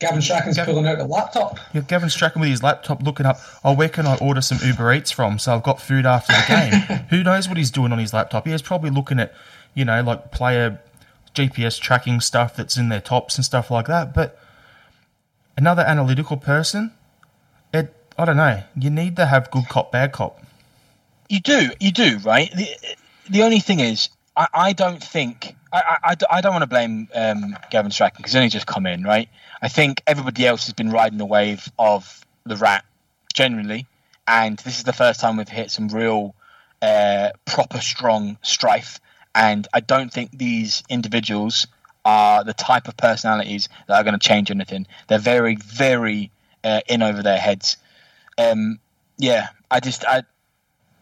[0.00, 1.58] Gavin Strachan's Gav- pulling out the laptop.
[1.72, 4.92] Yeah, Gavin Strachan with his laptop looking up, oh, where can I order some Uber
[4.92, 5.38] Eats from?
[5.38, 6.98] So I've got food after the game.
[7.10, 8.46] Who knows what he's doing on his laptop?
[8.46, 9.32] He's probably looking at,
[9.74, 10.80] you know, like player
[11.34, 14.14] GPS tracking stuff that's in their tops and stuff like that.
[14.14, 14.38] But
[15.56, 16.92] another analytical person,
[17.72, 18.62] it, I don't know.
[18.76, 20.40] You need to have good cop, bad cop.
[21.28, 22.50] You do, you do, right?
[22.54, 22.68] The,
[23.28, 27.08] the only thing is, I, I don't think I, I, I don't want to blame
[27.14, 29.28] um, Gavin Strachan because he's only just come in, right?
[29.60, 32.84] I think everybody else has been riding the wave of the rat
[33.34, 33.86] generally,
[34.26, 36.34] and this is the first time we've hit some real
[36.80, 39.00] uh, proper strong strife.
[39.34, 41.66] And I don't think these individuals
[42.04, 44.86] are the type of personalities that are going to change anything.
[45.08, 46.30] They're very, very
[46.64, 47.76] uh, in over their heads.
[48.38, 48.78] Um,
[49.18, 50.22] yeah, I just I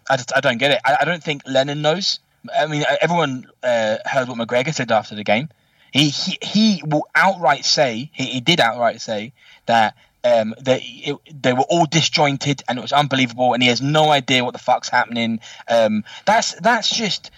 [0.09, 0.81] I just I don't get it.
[0.85, 2.21] I, I don't think Lennon knows.
[2.57, 5.49] I mean, everyone uh, heard what McGregor said after the game.
[5.93, 9.33] He he, he will outright say he, he did outright say
[9.67, 13.81] that um, that it, they were all disjointed and it was unbelievable, and he has
[13.81, 15.41] no idea what the fuck's happening.
[15.69, 17.31] Um, that's that's just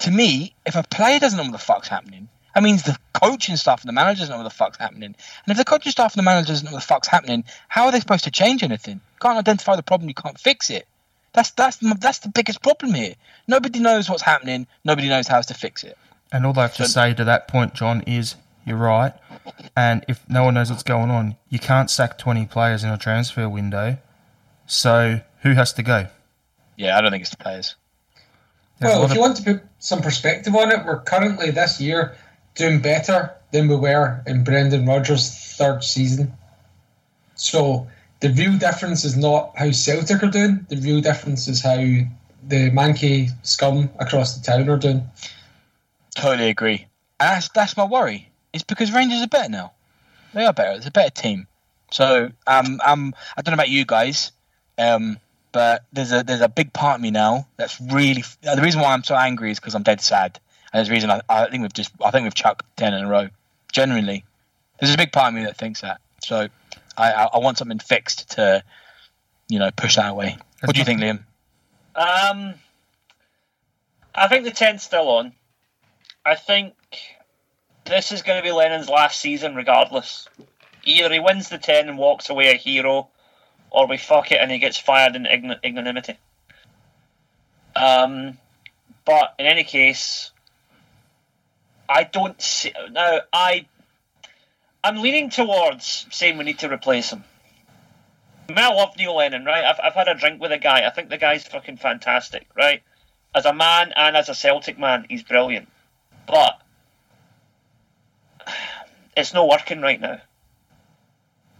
[0.00, 0.54] to me.
[0.64, 3.88] If a player doesn't know what the fuck's happening, that means the coaching staff and
[3.88, 5.14] the manager doesn't know what the fuck's happening.
[5.14, 7.84] And if the coaching staff and the manager doesn't know what the fuck's happening, how
[7.84, 8.94] are they supposed to change anything?
[8.94, 10.86] You can't identify the problem, you can't fix it.
[11.36, 13.14] That's that's that's the biggest problem here.
[13.46, 14.66] Nobody knows what's happening.
[14.84, 15.96] Nobody knows how to fix it.
[16.32, 18.34] And all I have to So- say to that point, John, is
[18.64, 19.12] you're right.
[19.76, 22.96] And if no one knows what's going on, you can't sack 20 players in a
[22.98, 23.98] transfer window.
[24.66, 26.08] So who has to go?
[26.76, 27.76] Yeah, I don't think it's the players.
[28.80, 31.50] There's well, lot if of- you want to put some perspective on it, we're currently
[31.50, 32.16] this year
[32.54, 36.32] doing better than we were in Brendan Rodgers' third season.
[37.34, 37.86] So
[38.26, 40.66] the real difference is not how Celtic are doing.
[40.68, 45.08] The real difference is how the Mankey scum across the town are doing.
[46.14, 46.86] Totally agree.
[47.20, 48.30] And that's that's my worry.
[48.52, 49.72] It's because Rangers are better now.
[50.34, 50.76] They are better.
[50.76, 51.46] It's a better team.
[51.90, 54.32] So um um I don't know about you guys,
[54.76, 55.18] um,
[55.52, 58.92] but there's a there's a big part of me now that's really the reason why
[58.92, 60.40] I'm so angry is because I'm dead sad,
[60.72, 63.04] and there's a reason I, I think we've just I think we've chucked ten in
[63.04, 63.28] a row.
[63.72, 64.24] Genuinely,
[64.80, 66.00] there's a big part of me that thinks that.
[66.22, 66.48] So
[66.96, 68.62] I I, want something fixed to,
[69.48, 70.36] you know, push that away.
[70.64, 71.24] What do you think, Liam?
[71.94, 72.54] Um,
[74.14, 75.32] I think the 10's still on.
[76.24, 76.74] I think
[77.84, 80.28] this is going to be Lennon's last season, regardless.
[80.84, 83.08] Either he wins the 10 and walks away a hero,
[83.70, 86.18] or we fuck it and he gets fired in ign- ignominy.
[87.74, 88.38] Um,
[89.04, 90.32] but in any case,
[91.88, 92.72] I don't see.
[92.90, 93.66] Now, I.
[94.86, 97.24] I'm leaning towards saying we need to replace him.
[98.48, 99.64] I mean, I love Neil Lennon, right?
[99.64, 100.86] I've, I've had a drink with the guy.
[100.86, 102.84] I think the guy's fucking fantastic, right?
[103.34, 105.68] As a man and as a Celtic man, he's brilliant.
[106.28, 106.62] But
[109.16, 110.20] it's not working right now.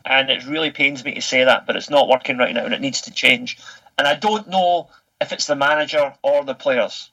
[0.05, 2.75] And it really pains me to say that, but it's not working right now and
[2.75, 3.59] it needs to change.
[3.99, 4.89] And I don't know
[5.21, 7.11] if it's the manager or the players.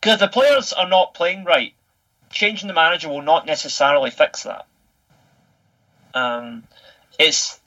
[0.00, 1.74] Because if the players are not playing right,
[2.30, 4.68] changing the manager will not necessarily fix that.
[6.14, 6.64] Um,
[7.18, 7.60] it's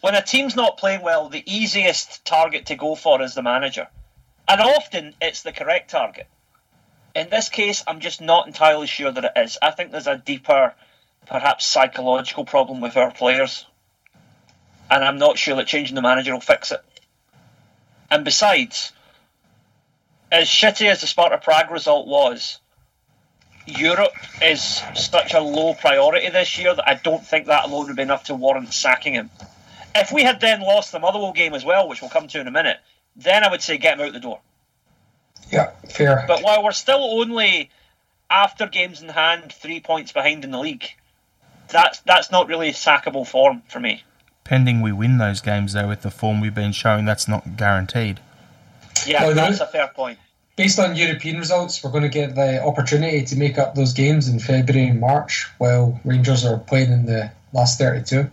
[0.00, 3.88] when a team's not playing well, the easiest target to go for is the manager,
[4.46, 6.26] and often it's the correct target.
[7.14, 9.58] In this case, I'm just not entirely sure that it is.
[9.60, 10.74] I think there's a deeper,
[11.26, 13.66] perhaps psychological problem with our players,
[14.90, 16.80] and I'm not sure that changing the manager will fix it.
[18.10, 18.92] And besides,
[20.30, 22.60] as shitty as the Sparta Prague result was,
[23.68, 24.12] Europe
[24.42, 28.02] is such a low priority this year that I don't think that alone would be
[28.02, 29.30] enough to warrant sacking him.
[29.94, 32.46] If we had then lost the Motherwell game as well, which we'll come to in
[32.46, 32.78] a minute,
[33.16, 34.40] then I would say get him out the door.
[35.50, 36.24] Yeah, fair.
[36.28, 37.70] But while we're still only
[38.30, 40.86] after games in hand three points behind in the league,
[41.68, 44.04] that's that's not really sackable form for me.
[44.44, 48.20] Pending we win those games, though, with the form we've been showing, that's not guaranteed.
[49.06, 50.18] Yeah, Well, that's no- a fair point.
[50.58, 54.26] Based on European results, we're going to get the opportunity to make up those games
[54.26, 58.28] in February and March while Rangers are playing in the last 32.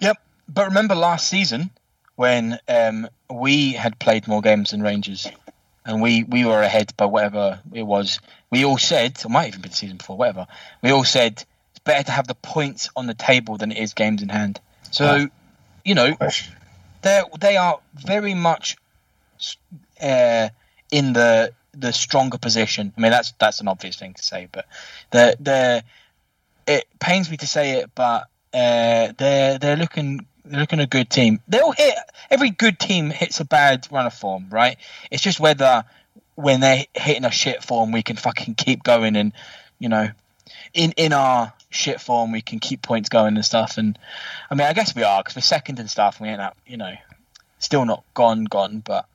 [0.00, 0.16] Yep.
[0.48, 1.68] But remember last season
[2.16, 5.26] when um, we had played more games than Rangers
[5.84, 8.18] and we, we were ahead by whatever it was.
[8.50, 10.46] We all said, it might even be the season before, whatever.
[10.82, 13.92] We all said it's better to have the points on the table than it is
[13.92, 14.58] games in hand.
[14.90, 15.28] So,
[15.84, 16.48] you know, Which,
[17.02, 18.78] they they are very much
[20.00, 20.48] uh,
[20.90, 22.92] in the the stronger position.
[22.96, 24.66] I mean, that's that's an obvious thing to say, but
[25.10, 25.84] the the
[26.66, 31.10] it pains me to say it, but uh, they're they're looking they're looking a good
[31.10, 31.40] team.
[31.48, 31.94] They'll hit
[32.30, 34.76] every good team hits a bad run of form, right?
[35.10, 35.84] It's just whether
[36.36, 39.32] when they're hitting a shit form, we can fucking keep going and
[39.78, 40.08] you know
[40.72, 43.78] in in our shit form we can keep points going and stuff.
[43.78, 43.98] And
[44.50, 46.18] I mean, I guess we are because we're second and stuff.
[46.18, 46.94] And we ain't up, you know,
[47.58, 48.80] still not gone, gone.
[48.84, 49.06] But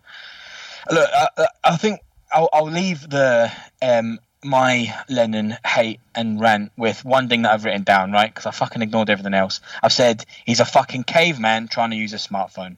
[0.92, 7.04] look, I, I think I'll, I'll leave the um, my Lennon hate and rant with
[7.04, 8.34] one thing that I've written down, right?
[8.34, 9.60] Because I fucking ignored everything else.
[9.84, 12.78] I've said he's a fucking caveman trying to use a smartphone.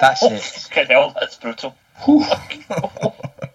[0.00, 0.22] That's
[0.72, 0.88] it.
[0.88, 1.76] Hell, that's brutal.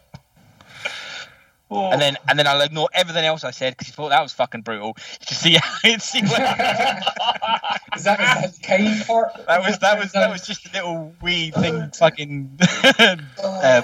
[1.69, 1.91] Oh.
[1.91, 4.31] And then and then I'll ignore everything else I said because you thought that was
[4.33, 4.95] fucking brutal.
[5.27, 5.57] To see
[5.99, 9.31] see what is that, is that the kind part?
[9.47, 12.57] that was that was that was just a little wee thing fucking
[12.97, 13.81] uh,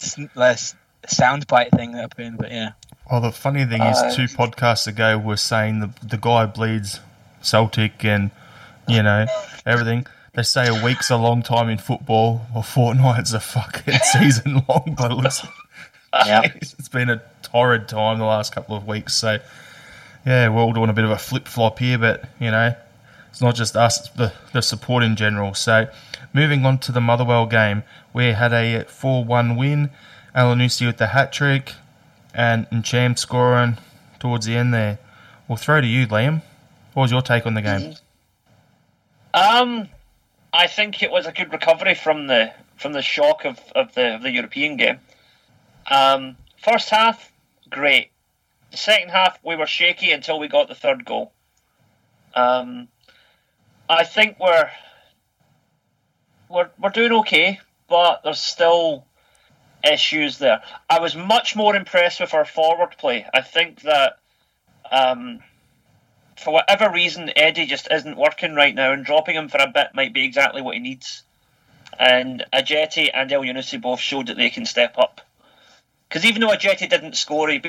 [0.00, 0.74] s- less
[1.06, 2.72] soundbite thing that I put in, but yeah.
[3.10, 6.98] Well, the funny thing is, Uh, two podcasts ago, we're saying the the guy bleeds
[7.42, 8.30] Celtic and
[8.88, 9.26] you know
[9.64, 10.06] everything.
[10.32, 14.94] They say a week's a long time in football, or fortnight's a fucking season long.
[14.98, 15.46] But it looks,
[16.26, 16.42] Yeah.
[16.54, 19.14] it's been a torrid time the last couple of weeks.
[19.14, 19.38] So
[20.26, 22.74] yeah, we're all doing a bit of a flip flop here, but you know,
[23.30, 25.54] it's not just us; it's the the support in general.
[25.54, 25.88] So
[26.32, 29.90] moving on to the Motherwell game, we had a four-one win.
[30.34, 31.74] Elyounoussi with the hat trick
[32.34, 33.78] and Ntcham scoring
[34.18, 34.98] towards the end there.
[35.46, 36.42] We'll throw to you, Liam.
[36.94, 37.94] What was your take on the game?
[39.32, 39.88] Um,
[40.52, 44.16] I think it was a good recovery from the from the shock of, of the
[44.16, 44.98] of the European game.
[45.90, 47.32] Um, first half,
[47.70, 48.10] great.
[48.70, 51.32] The second half, we were shaky until we got the third goal.
[52.34, 52.88] Um,
[53.88, 54.70] I think we're
[56.48, 59.04] we're we're doing okay, but there's still
[59.84, 60.62] issues there.
[60.88, 63.26] I was much more impressed with our forward play.
[63.32, 64.18] I think that
[64.90, 65.40] um,
[66.36, 69.94] for whatever reason, Eddie just isn't working right now, and dropping him for a bit
[69.94, 71.22] might be exactly what he needs.
[71.98, 75.20] And Ajeti and Elyounoussi both showed that they can step up.
[76.14, 77.60] Because even though Ajeti didn't score, he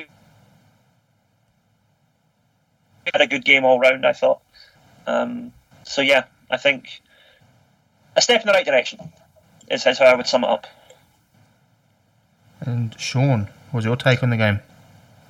[3.12, 4.39] had a good game all round, I thought.
[5.08, 5.52] Um,
[5.84, 7.02] so, yeah, I think
[8.16, 9.00] a step in the right direction
[9.72, 10.68] is, is how I would sum it up.
[12.60, 14.60] And Sean, what was your take on the game?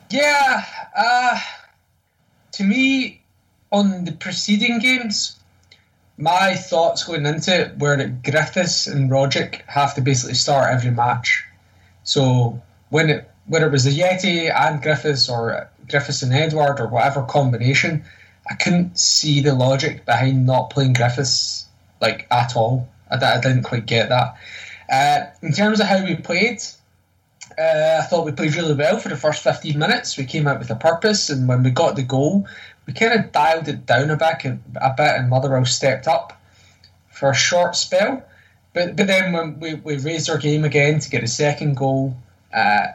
[0.09, 1.39] Yeah, uh,
[2.51, 3.21] to me,
[3.71, 5.39] on the preceding games,
[6.17, 10.91] my thoughts going into it were that Griffiths and Roderick have to basically start every
[10.91, 11.45] match.
[12.03, 12.61] So
[12.95, 18.05] when it whether it was Ajeti and Griffiths or Griffiths and Edouard or whatever combination,
[18.49, 21.65] I couldn't see the logic behind not playing Griffiths
[21.99, 22.87] like at all.
[23.11, 24.37] I, I didn't quite get that.
[24.89, 26.61] Uh, in terms of how we played,
[27.59, 30.17] uh, I thought we played really well for the first 15 minutes.
[30.17, 32.47] We came out with a purpose, and when we got the goal,
[32.87, 36.41] we kind of dialed it down a bit, a bit and Motherwell stepped up
[37.09, 38.23] for a short spell.
[38.73, 42.15] But but then when we, we raised our game again to get a second goal,
[42.53, 42.87] uh,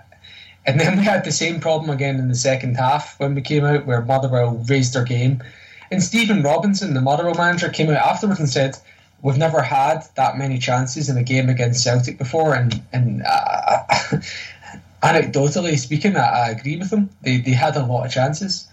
[0.66, 3.64] and then we had the same problem again in the second half when we came
[3.64, 5.42] out, where Motherwell raised their game.
[5.90, 8.76] And Stephen Robinson, the Motherwell manager, came out afterwards and said,
[9.22, 13.82] "We've never had that many chances in a game against Celtic before." And and uh,
[15.03, 17.11] anecdotally speaking, I, I, agree with them.
[17.22, 18.68] They they had a lot of chances.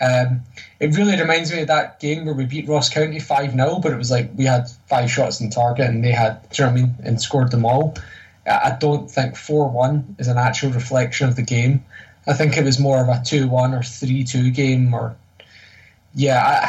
[0.00, 0.42] Um,
[0.78, 3.92] it really reminds me of that game where we beat Ross County 5 0, but
[3.92, 6.72] it was like we had five shots in target and they had, do you know
[6.72, 7.94] what I mean, and scored them all.
[8.46, 11.84] I don't think 4 1 is an actual reflection of the game.
[12.26, 15.16] I think it was more of a 2 1 or 3 2 game, or
[16.14, 16.68] yeah,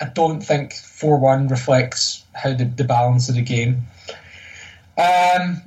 [0.00, 3.82] I, I don't think 4 1 reflects how the, the balance of the game.
[4.98, 5.62] Um,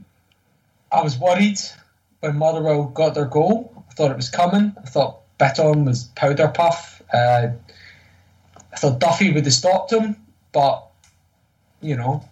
[0.91, 1.59] I was worried
[2.19, 3.85] when Motherwell got their goal.
[3.89, 4.73] I thought it was coming.
[4.77, 7.47] I thought Bitton was powder puff uh,
[8.73, 10.15] I thought Duffy would have stopped him,
[10.51, 10.85] but
[11.81, 12.27] you know,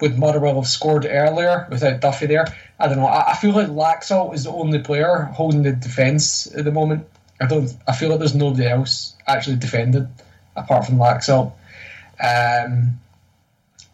[0.00, 2.46] would Motherwell have scored earlier without Duffy there?
[2.78, 3.06] I don't know.
[3.06, 7.06] I, I feel like Laxalt is the only player holding the defence at the moment.
[7.40, 7.72] I don't.
[7.86, 10.08] I feel like there's nobody else actually defended
[10.56, 11.52] apart from Laxalt.
[12.20, 12.98] Um,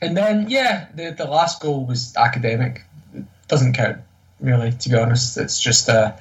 [0.02, 2.82] and then yeah, the the last goal was academic.
[3.14, 3.98] It doesn't count
[4.40, 5.36] really, to be honest.
[5.36, 6.12] It's just uh,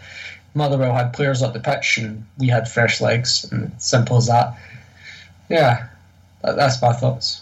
[0.54, 4.58] Motherwell had players up the pitch and we had fresh legs, and simple as that.
[5.50, 5.88] Yeah,
[6.42, 7.42] that, that's my thoughts.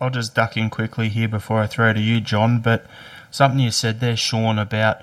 [0.00, 2.60] I'll just duck in quickly here before I throw to you, John.
[2.60, 2.86] But
[3.30, 5.00] something you said there, Sean, about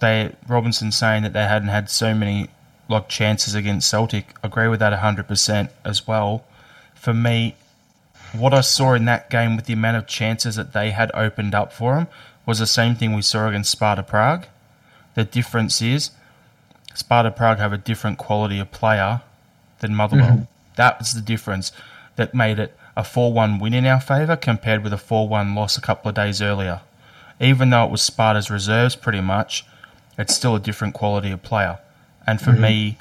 [0.00, 2.48] they Robinson saying that they hadn't had so many
[2.88, 4.34] like chances against Celtic.
[4.42, 6.44] I agree with that hundred percent as well.
[6.94, 7.54] For me,
[8.32, 11.54] what I saw in that game with the amount of chances that they had opened
[11.54, 12.08] up for them
[12.46, 14.46] was the same thing we saw against Sparta Prague.
[15.14, 16.10] The difference is
[16.94, 19.22] Sparta Prague have a different quality of player
[19.78, 20.30] than Motherwell.
[20.30, 20.42] Mm-hmm.
[20.76, 21.72] That was the difference
[22.16, 25.54] that made it a 4 1 win in our favour compared with a 4 1
[25.54, 26.80] loss a couple of days earlier.
[27.40, 29.64] Even though it was Sparta's reserves pretty much,
[30.18, 31.78] it's still a different quality of player.
[32.26, 32.62] And for mm-hmm.
[32.62, 32.98] me,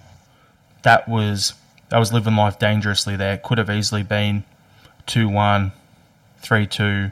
[0.83, 1.53] that was
[1.89, 3.33] that was living life dangerously there.
[3.33, 4.43] It could have easily been
[5.07, 5.71] 2 1,
[6.39, 7.11] 3 2,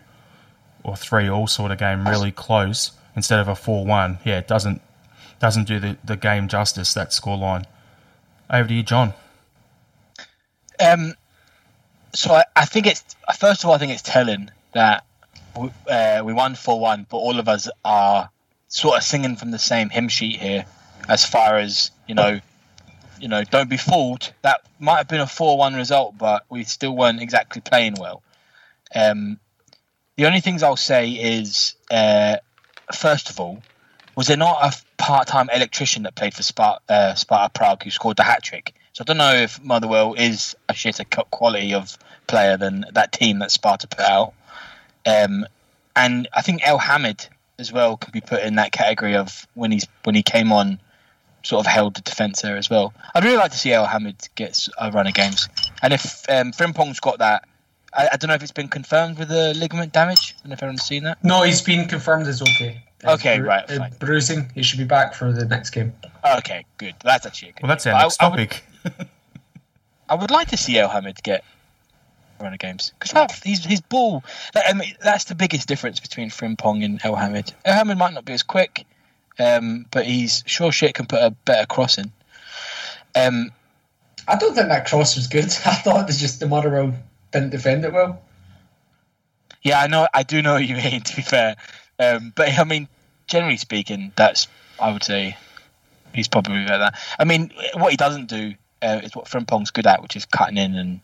[0.84, 4.20] or 3 all sort of game, really close, instead of a 4 1.
[4.24, 4.82] Yeah, it doesn't
[5.40, 7.66] doesn't do the, the game justice, that scoreline.
[8.50, 9.14] Over to you, John.
[10.80, 11.14] Um,
[12.14, 13.04] so I, I, think it's,
[13.38, 15.06] first of all, I think it's telling that
[15.58, 18.30] we, uh, we won 4 1, but all of us are
[18.68, 20.66] sort of singing from the same hymn sheet here
[21.08, 22.40] as far as, you know,
[23.20, 24.32] you know, don't be fooled.
[24.42, 28.22] That might have been a 4 1 result, but we still weren't exactly playing well.
[28.94, 29.40] Um,
[30.16, 32.38] the only things I'll say is, uh,
[32.94, 33.62] first of all,
[34.16, 38.18] was there not a part-time electrician that played for Sparta, uh, Sparta Prague who scored
[38.18, 38.74] the hat trick?
[38.98, 43.38] So I don't know if Motherwell is a shitter quality of player than that team
[43.40, 44.34] that Sparta put out.
[45.06, 45.46] Um,
[45.96, 47.30] and I think Elhamed
[47.60, 50.80] as well can be put in that category of when he's when he came on,
[51.44, 52.92] sort of held the defence there as well.
[53.14, 55.48] I'd really like to see Elhamed get a run of games,
[55.84, 57.48] and if um, Frimpong's got that.
[57.94, 60.36] I, I, don't know if it's been confirmed with the ligament damage.
[60.38, 61.24] I don't know if everyone's seen that.
[61.24, 62.84] No, he's been confirmed as okay.
[63.06, 63.70] Okay, bru- right.
[63.70, 63.94] Fine.
[64.00, 64.52] bruising.
[64.56, 65.94] He should be back for the next game.
[66.38, 66.96] Okay, good.
[67.04, 67.62] That's actually good.
[67.62, 68.52] Well, that's our next I, topic.
[68.52, 68.77] I would,
[70.10, 71.44] I would, like to see Elhamed get
[72.40, 74.24] run of games because his his ball.
[74.54, 77.54] That, I mean, that's the biggest difference between Frimpong and Elhamed.
[77.66, 78.86] El Hamid might not be as quick,
[79.40, 82.12] um, but he's sure shit can put a better cross in.
[83.16, 83.52] Um,
[84.28, 85.46] I don't think that cross was good.
[85.66, 86.94] I thought it was just the Motherwell
[87.32, 88.22] didn't defend it well.
[89.62, 90.08] Yeah, I know.
[90.14, 91.02] I do know what you mean.
[91.02, 91.56] To be fair,
[92.00, 92.88] um, but I mean,
[93.28, 94.48] generally speaking, that's
[94.80, 95.36] I would say
[96.14, 96.80] he's probably better.
[96.80, 97.00] That.
[97.20, 100.58] I mean, what he doesn't do uh, is what Frimpong's good at, which is cutting
[100.58, 101.00] in and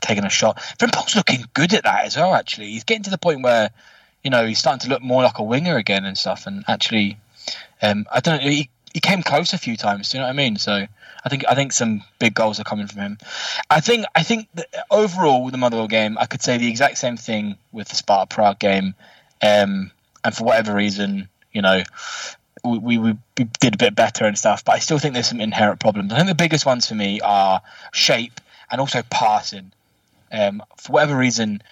[0.00, 0.58] taking a shot.
[0.78, 2.34] Frimpong's looking good at that as well.
[2.34, 3.70] Actually, he's getting to the point where
[4.22, 6.46] you know he's starting to look more like a winger again and stuff.
[6.46, 7.18] And actually,
[7.80, 8.50] um, I don't know.
[8.50, 10.10] He, he came close a few times.
[10.10, 10.56] Do you know what I mean?
[10.56, 10.86] So
[11.24, 13.18] I think I think some big goals are coming from him.
[13.70, 14.48] I think I think
[14.90, 18.26] overall with the Motherwell game, I could say the exact same thing with the Sparta
[18.32, 18.94] Prague game.
[19.40, 19.90] Um,
[20.24, 21.82] and for whatever reason, you know,
[22.64, 23.16] we, we, we
[23.60, 24.64] did a bit better and stuff.
[24.64, 26.12] But I still think there's some inherent problems.
[26.12, 27.60] I think the biggest ones for me are
[27.92, 28.40] shape
[28.70, 29.72] and also passing.
[30.30, 31.62] Um, for whatever reason,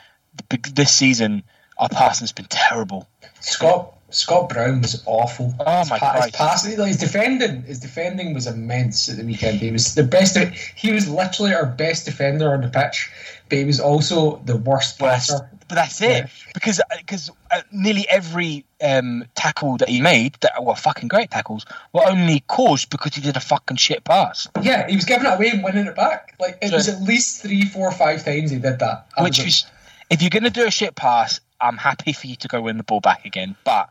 [0.75, 1.43] this season
[1.79, 3.09] our passing's been terrible.
[3.41, 5.55] Scott, Scott Brown was awful.
[5.59, 9.61] Oh His my pa- his passing, his defending, his defending was immense at the weekend.
[9.61, 10.37] He was the best.
[10.37, 13.11] He was literally our best defender on the pitch,
[13.49, 15.31] but he was also the worst Worst.
[15.31, 15.51] passer.
[15.71, 16.27] But that's it, Yeah.
[16.53, 21.65] because because uh, nearly every um, tackle that he made that were fucking great tackles
[21.93, 24.49] were only caused because he did a fucking shit pass.
[24.61, 26.35] Yeah, he was giving it away and winning it back.
[26.41, 29.07] Like it So- was at least three, four, five times he did that.
[29.17, 29.65] I Which is,
[30.11, 32.77] if you're going to do a shit pass, I'm happy for you to go win
[32.77, 33.55] the ball back again.
[33.65, 33.89] But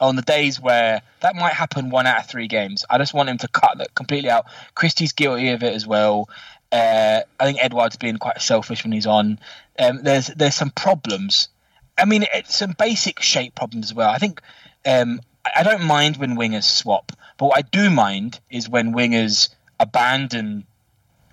[0.00, 3.30] on the days where that might happen one out of three games, I just want
[3.30, 4.44] him to cut that completely out.
[4.74, 6.28] Christie's guilty of it as well.
[6.72, 9.38] Uh, I think Edouard's being quite selfish when he's on.
[9.78, 11.48] Um, there's there's some problems.
[11.96, 14.10] I mean, some basic shape problems as well.
[14.10, 14.40] I think
[14.86, 18.94] um, I I don't mind when wingers swap, but what I do mind is when
[18.94, 19.50] wingers
[19.80, 20.66] abandon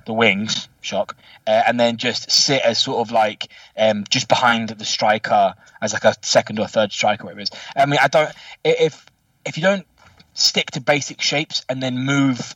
[0.06, 1.16] the wings, shock,
[1.46, 5.94] uh, and then just sit as sort of like um, just behind the striker as
[5.94, 7.52] like a second or third striker, whatever it is.
[7.76, 8.32] I mean, I don't
[8.64, 9.06] if
[9.46, 9.86] if you don't
[10.34, 12.56] stick to basic shapes and then move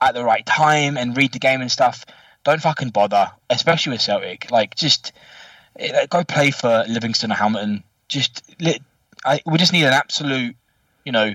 [0.00, 2.04] at the right time and read the game and stuff,
[2.46, 4.50] don't fucking bother, especially with Celtic.
[4.50, 5.12] Like, just
[5.78, 7.82] eh, go play for Livingston or Hamilton.
[8.08, 8.42] Just
[9.24, 10.54] I, we just need an absolute,
[11.04, 11.34] you know,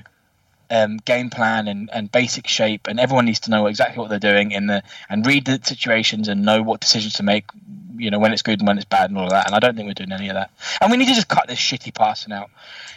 [0.70, 4.20] um, game plan and, and basic shape, and everyone needs to know exactly what they're
[4.20, 7.45] doing in the and read the situations and know what decisions to make.
[7.97, 9.45] You know when it's good and when it's bad and all of that.
[9.45, 10.49] And I don't think we're doing any of that.
[10.80, 12.49] And we need to just cut this shitty passing out,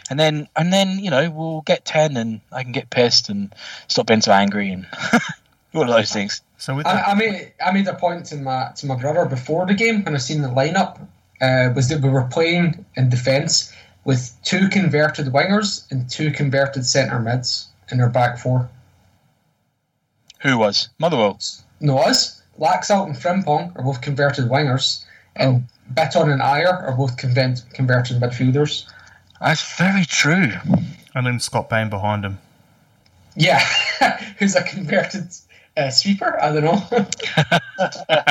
[0.09, 3.53] and then and then you know we'll get ten and I can get pissed and
[3.89, 4.87] stop being so angry and
[5.75, 6.41] all of those things.
[6.57, 9.65] So with I, I made I made a point to my to my brother before
[9.65, 10.99] the game when I seen the lineup
[11.41, 13.73] uh, was that we were playing in defence
[14.03, 18.69] with two converted wingers and two converted centre mids in our back four.
[20.41, 21.39] Who was Motherwell?
[21.79, 25.03] No, us Laxalt and Frimpong are both converted wingers,
[25.35, 28.85] and Bitton and Ajer are both convent, converted midfielders.
[29.41, 30.53] That's very true.
[31.13, 32.37] and then Scott Bain behind him.
[33.35, 33.59] Yeah,
[34.37, 35.27] who's a converted
[35.77, 36.39] uh, sweeper?
[36.41, 36.81] I don't know.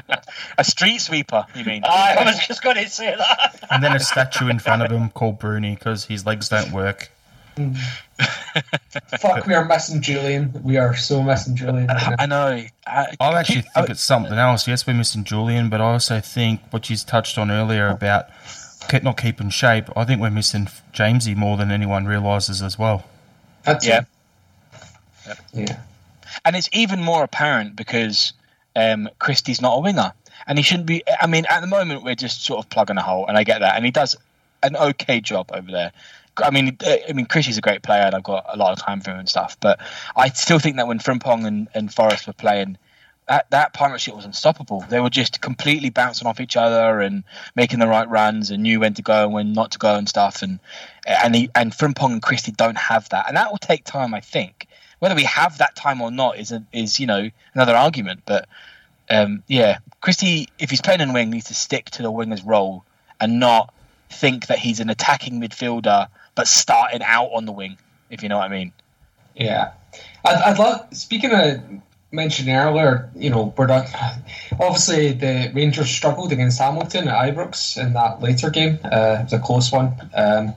[0.58, 1.82] A street sweeper, you mean?
[1.84, 3.58] I was just going to say that.
[3.70, 7.10] And then a statue in front of him called Bruni because his legs don't work.
[9.20, 10.60] Fuck, we are missing Jullien.
[10.62, 11.88] We are so missing Jullien.
[11.88, 12.16] right.
[12.18, 12.64] I know.
[12.86, 14.66] I, I actually I- think it's something else.
[14.68, 18.26] Yes, we're missing Jullien, but I also think what you touched on earlier about
[18.88, 19.84] keep, not keeping shape.
[19.96, 23.04] I think we're missing Jamesy more than anyone realizes as well.
[23.64, 24.02] That's Yeah.
[25.26, 25.38] it.
[25.52, 25.80] Yeah.
[26.44, 28.32] And it's even more apparent because
[28.76, 30.12] um, Christie's not a winger,
[30.46, 31.02] and he shouldn't be.
[31.20, 33.60] I mean, at the moment we're just sort of plugging a hole, and I get
[33.60, 34.16] that, and he does
[34.62, 35.92] an okay job over there.
[36.36, 38.84] I mean, uh, I mean, Christie's a great player, and I've got a lot of
[38.84, 39.56] time for him and stuff.
[39.60, 39.80] But
[40.16, 42.76] I still think that when Frimpong and, and Forrest were playing,
[43.28, 44.84] that that partnership was unstoppable.
[44.88, 47.24] They were just completely bouncing off each other and
[47.54, 50.08] making the right runs, and knew when to go and when not to go and
[50.08, 50.42] stuff.
[50.42, 50.58] And
[51.06, 54.20] and he, and Frimpong and Christie don't have that, and that will take time, I
[54.20, 54.66] think.
[54.98, 58.22] Whether we have that time or not is a, is you know another argument.
[58.26, 58.48] But
[59.10, 62.84] um, yeah, Christie, if he's playing in wing, needs to stick to the winger's role
[63.20, 63.72] and not
[64.10, 67.76] think that he's an attacking midfielder but starting out on the wing.
[68.10, 68.72] If you know what I mean.
[69.34, 69.72] Yeah,
[70.24, 70.86] I'd, I'd love.
[70.92, 71.60] Speaking of
[72.12, 73.88] mentioned earlier, you know, we're not.
[74.60, 78.78] Obviously, the Rangers struggled against Hamilton at Ibrox in that later game.
[78.84, 80.54] Uh, it was a close one, um,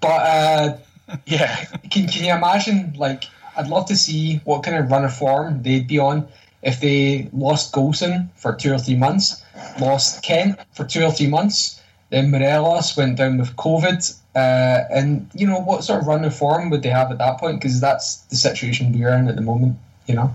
[0.00, 0.76] but uh,
[1.26, 2.94] Yeah, can can you imagine?
[2.96, 3.24] Like,
[3.56, 6.28] I'd love to see what kind of run of form they'd be on
[6.66, 9.42] if they lost Goldson for two or three months,
[9.80, 11.80] lost Kent for two or three months,
[12.10, 14.14] then Morelos went down with COVID.
[14.34, 17.38] Uh, and you know what sort of run of form would they have at that
[17.38, 17.60] point?
[17.60, 19.78] Because that's the situation we're in at the moment.
[20.06, 20.34] You know.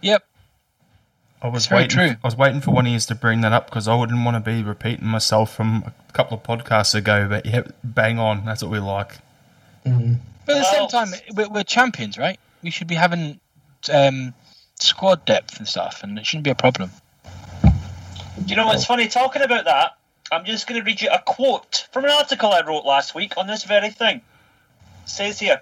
[0.00, 0.24] yep.
[1.42, 1.88] I was waiting.
[1.90, 2.10] true.
[2.10, 4.36] I was waiting for one of you to bring that up because I wouldn't want
[4.36, 7.26] to be repeating myself from a couple of podcasts ago.
[7.28, 8.44] But yeah, bang on.
[8.44, 9.18] That's what we like.
[9.84, 10.18] Mm.
[10.46, 12.38] But at the Well- same time, we're, we're champions, right?
[12.62, 13.40] We should be having
[13.92, 14.34] um,
[14.78, 16.90] squad depth and stuff, and it shouldn't be a problem.
[18.46, 19.08] You know what's funny?
[19.08, 19.96] Talking about that,
[20.30, 23.34] I'm just going to read you a quote from an article I wrote last week
[23.36, 24.16] on this very thing.
[24.16, 25.60] It says here,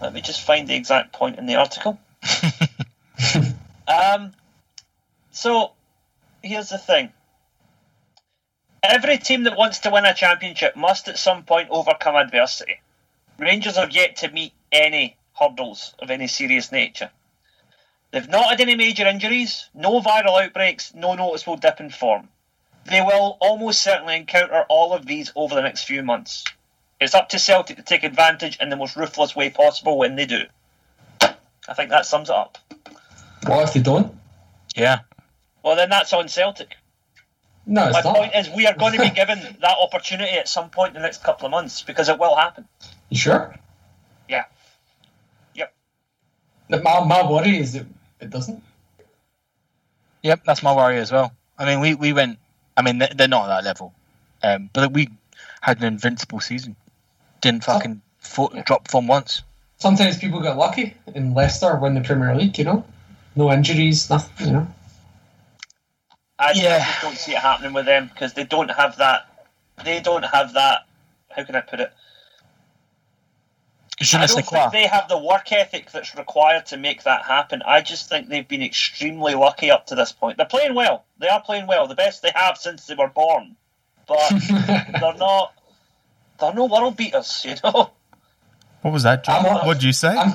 [0.00, 1.98] let me just find the exact point in the article.
[3.88, 4.32] um,
[5.32, 5.72] so,
[6.42, 7.12] here's the thing.
[8.82, 12.80] Every team that wants to win a championship must at some point overcome adversity.
[13.38, 17.10] Rangers have yet to meet any hurdles of any serious nature.
[18.10, 22.28] They've not had any major injuries, no viral outbreaks, no noticeable dip in form.
[22.86, 26.44] They will almost certainly encounter all of these over the next few months.
[27.00, 30.26] It's up to Celtic to take advantage in the most ruthless way possible when they
[30.26, 30.42] do.
[31.20, 32.58] I think that sums it up.
[33.46, 34.14] What if they don't?
[34.76, 35.00] Yeah.
[35.62, 36.76] Well, then that's on Celtic.
[37.66, 38.16] No, it's My not.
[38.16, 41.06] point is, we are going to be given that opportunity at some point in the
[41.06, 42.68] next couple of months because it will happen.
[43.08, 43.54] You sure?
[44.28, 44.44] Yeah.
[46.74, 46.82] Yep.
[46.82, 47.86] The- My, my worry is that
[48.20, 48.62] it doesn't.
[50.22, 51.32] Yep, that's my worry as well.
[51.58, 52.38] I mean, we, we went.
[52.76, 53.94] I mean, they're, they're not at that level,
[54.42, 55.08] um, but we
[55.60, 56.76] had an invincible season.
[57.40, 59.42] Didn't fucking fo- drop from once.
[59.78, 62.56] Sometimes people get lucky, and Leicester win the Premier League.
[62.58, 62.84] You know,
[63.36, 64.46] no injuries, nothing.
[64.46, 64.66] You know.
[66.38, 66.78] I Yeah.
[66.84, 69.26] just don't see it happening with them because they don't have that.
[69.84, 70.86] They don't have that.
[71.30, 71.92] How can I put it?
[74.00, 74.58] Je I don't sais quoi.
[74.58, 77.62] think they have the work ethic that's required to make that happen.
[77.64, 80.36] I just think they've been extremely lucky up to this point.
[80.36, 81.04] They're playing well.
[81.18, 81.86] They are playing well.
[81.86, 83.56] The best they have since they were born.
[84.08, 84.30] But
[85.00, 85.54] they're not.
[86.40, 87.90] They're no world beaters, you know.
[88.82, 89.44] What was that, John?
[89.44, 90.08] What did you say?
[90.16, 90.30] I'm,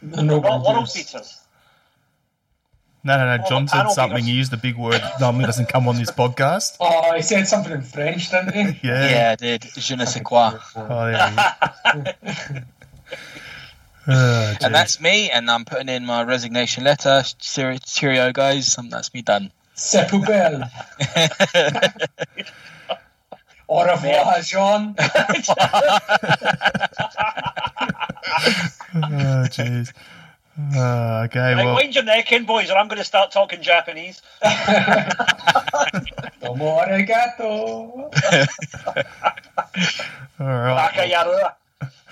[0.00, 0.92] no, They're no world worries.
[0.94, 1.40] beaters.
[3.02, 3.36] No, no, no.
[3.40, 4.16] Well, John said something.
[4.18, 5.00] think He used the big word.
[5.20, 6.76] Normally doesn't come on this podcast.
[6.80, 8.78] Oh, he said something in French, didn't he?
[8.86, 9.10] Yeah.
[9.10, 9.62] Yeah, I did.
[9.76, 10.52] Je ne sais quoi.
[10.76, 11.34] Oh, there.
[14.08, 17.22] Oh, And that's me, and I'm putting in my resignation letter.
[17.38, 18.76] Cheerio, cheerio guys.
[18.76, 19.50] Um, that's me done.
[19.74, 20.68] C'est poubelle.
[23.68, 24.94] Au revoir, Jean.
[28.94, 29.92] Oh, jeez.
[30.74, 33.62] Oh, okay, Right, well, wind your neck in, boys, or I'm going to start talking
[33.62, 34.22] Japanese.
[36.40, 37.40] Domo arigato.
[40.38, 40.92] all right.
[40.92, 41.52] Bakayaru.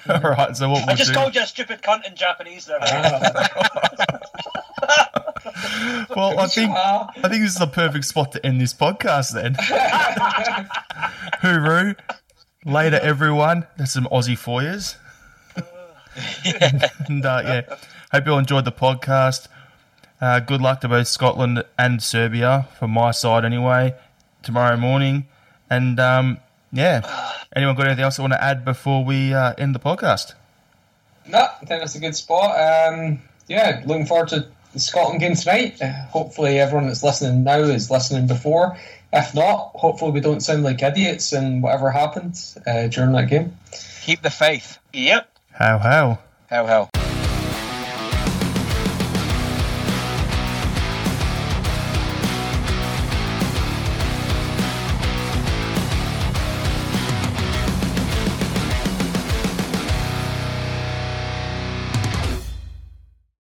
[0.09, 1.17] All right, so what I we'll just do...
[1.17, 2.79] called you a stupid cunt in Japanese there.
[6.17, 9.55] Well, I think I think this is the perfect spot to end this podcast then.
[11.43, 11.97] Hooroo.
[12.65, 13.67] Later, everyone.
[13.77, 14.97] That's some Aussie foyers.
[17.09, 17.77] and uh, yeah,
[18.13, 19.49] hope you all enjoyed the podcast.
[20.21, 23.95] Uh, good luck to both Scotland and Serbia from my side, anyway,
[24.43, 25.27] tomorrow morning.
[25.71, 26.39] And um,
[26.73, 27.03] yeah,
[27.55, 30.35] anyone got anything else they want to add before we uh, end the podcast?
[31.29, 32.51] no, I think that's a good spot.
[32.59, 35.81] Um, yeah, looking forward to the Scotland game tonight.
[35.81, 38.79] Uh, hopefully, everyone that's listening now is listening before.
[39.13, 43.57] If not, hopefully, we don't sound like idiots and whatever happens uh, during that game.
[44.03, 44.79] Keep the faith.
[44.93, 45.31] Yep.
[45.53, 46.19] How, how?
[46.49, 46.98] How, how.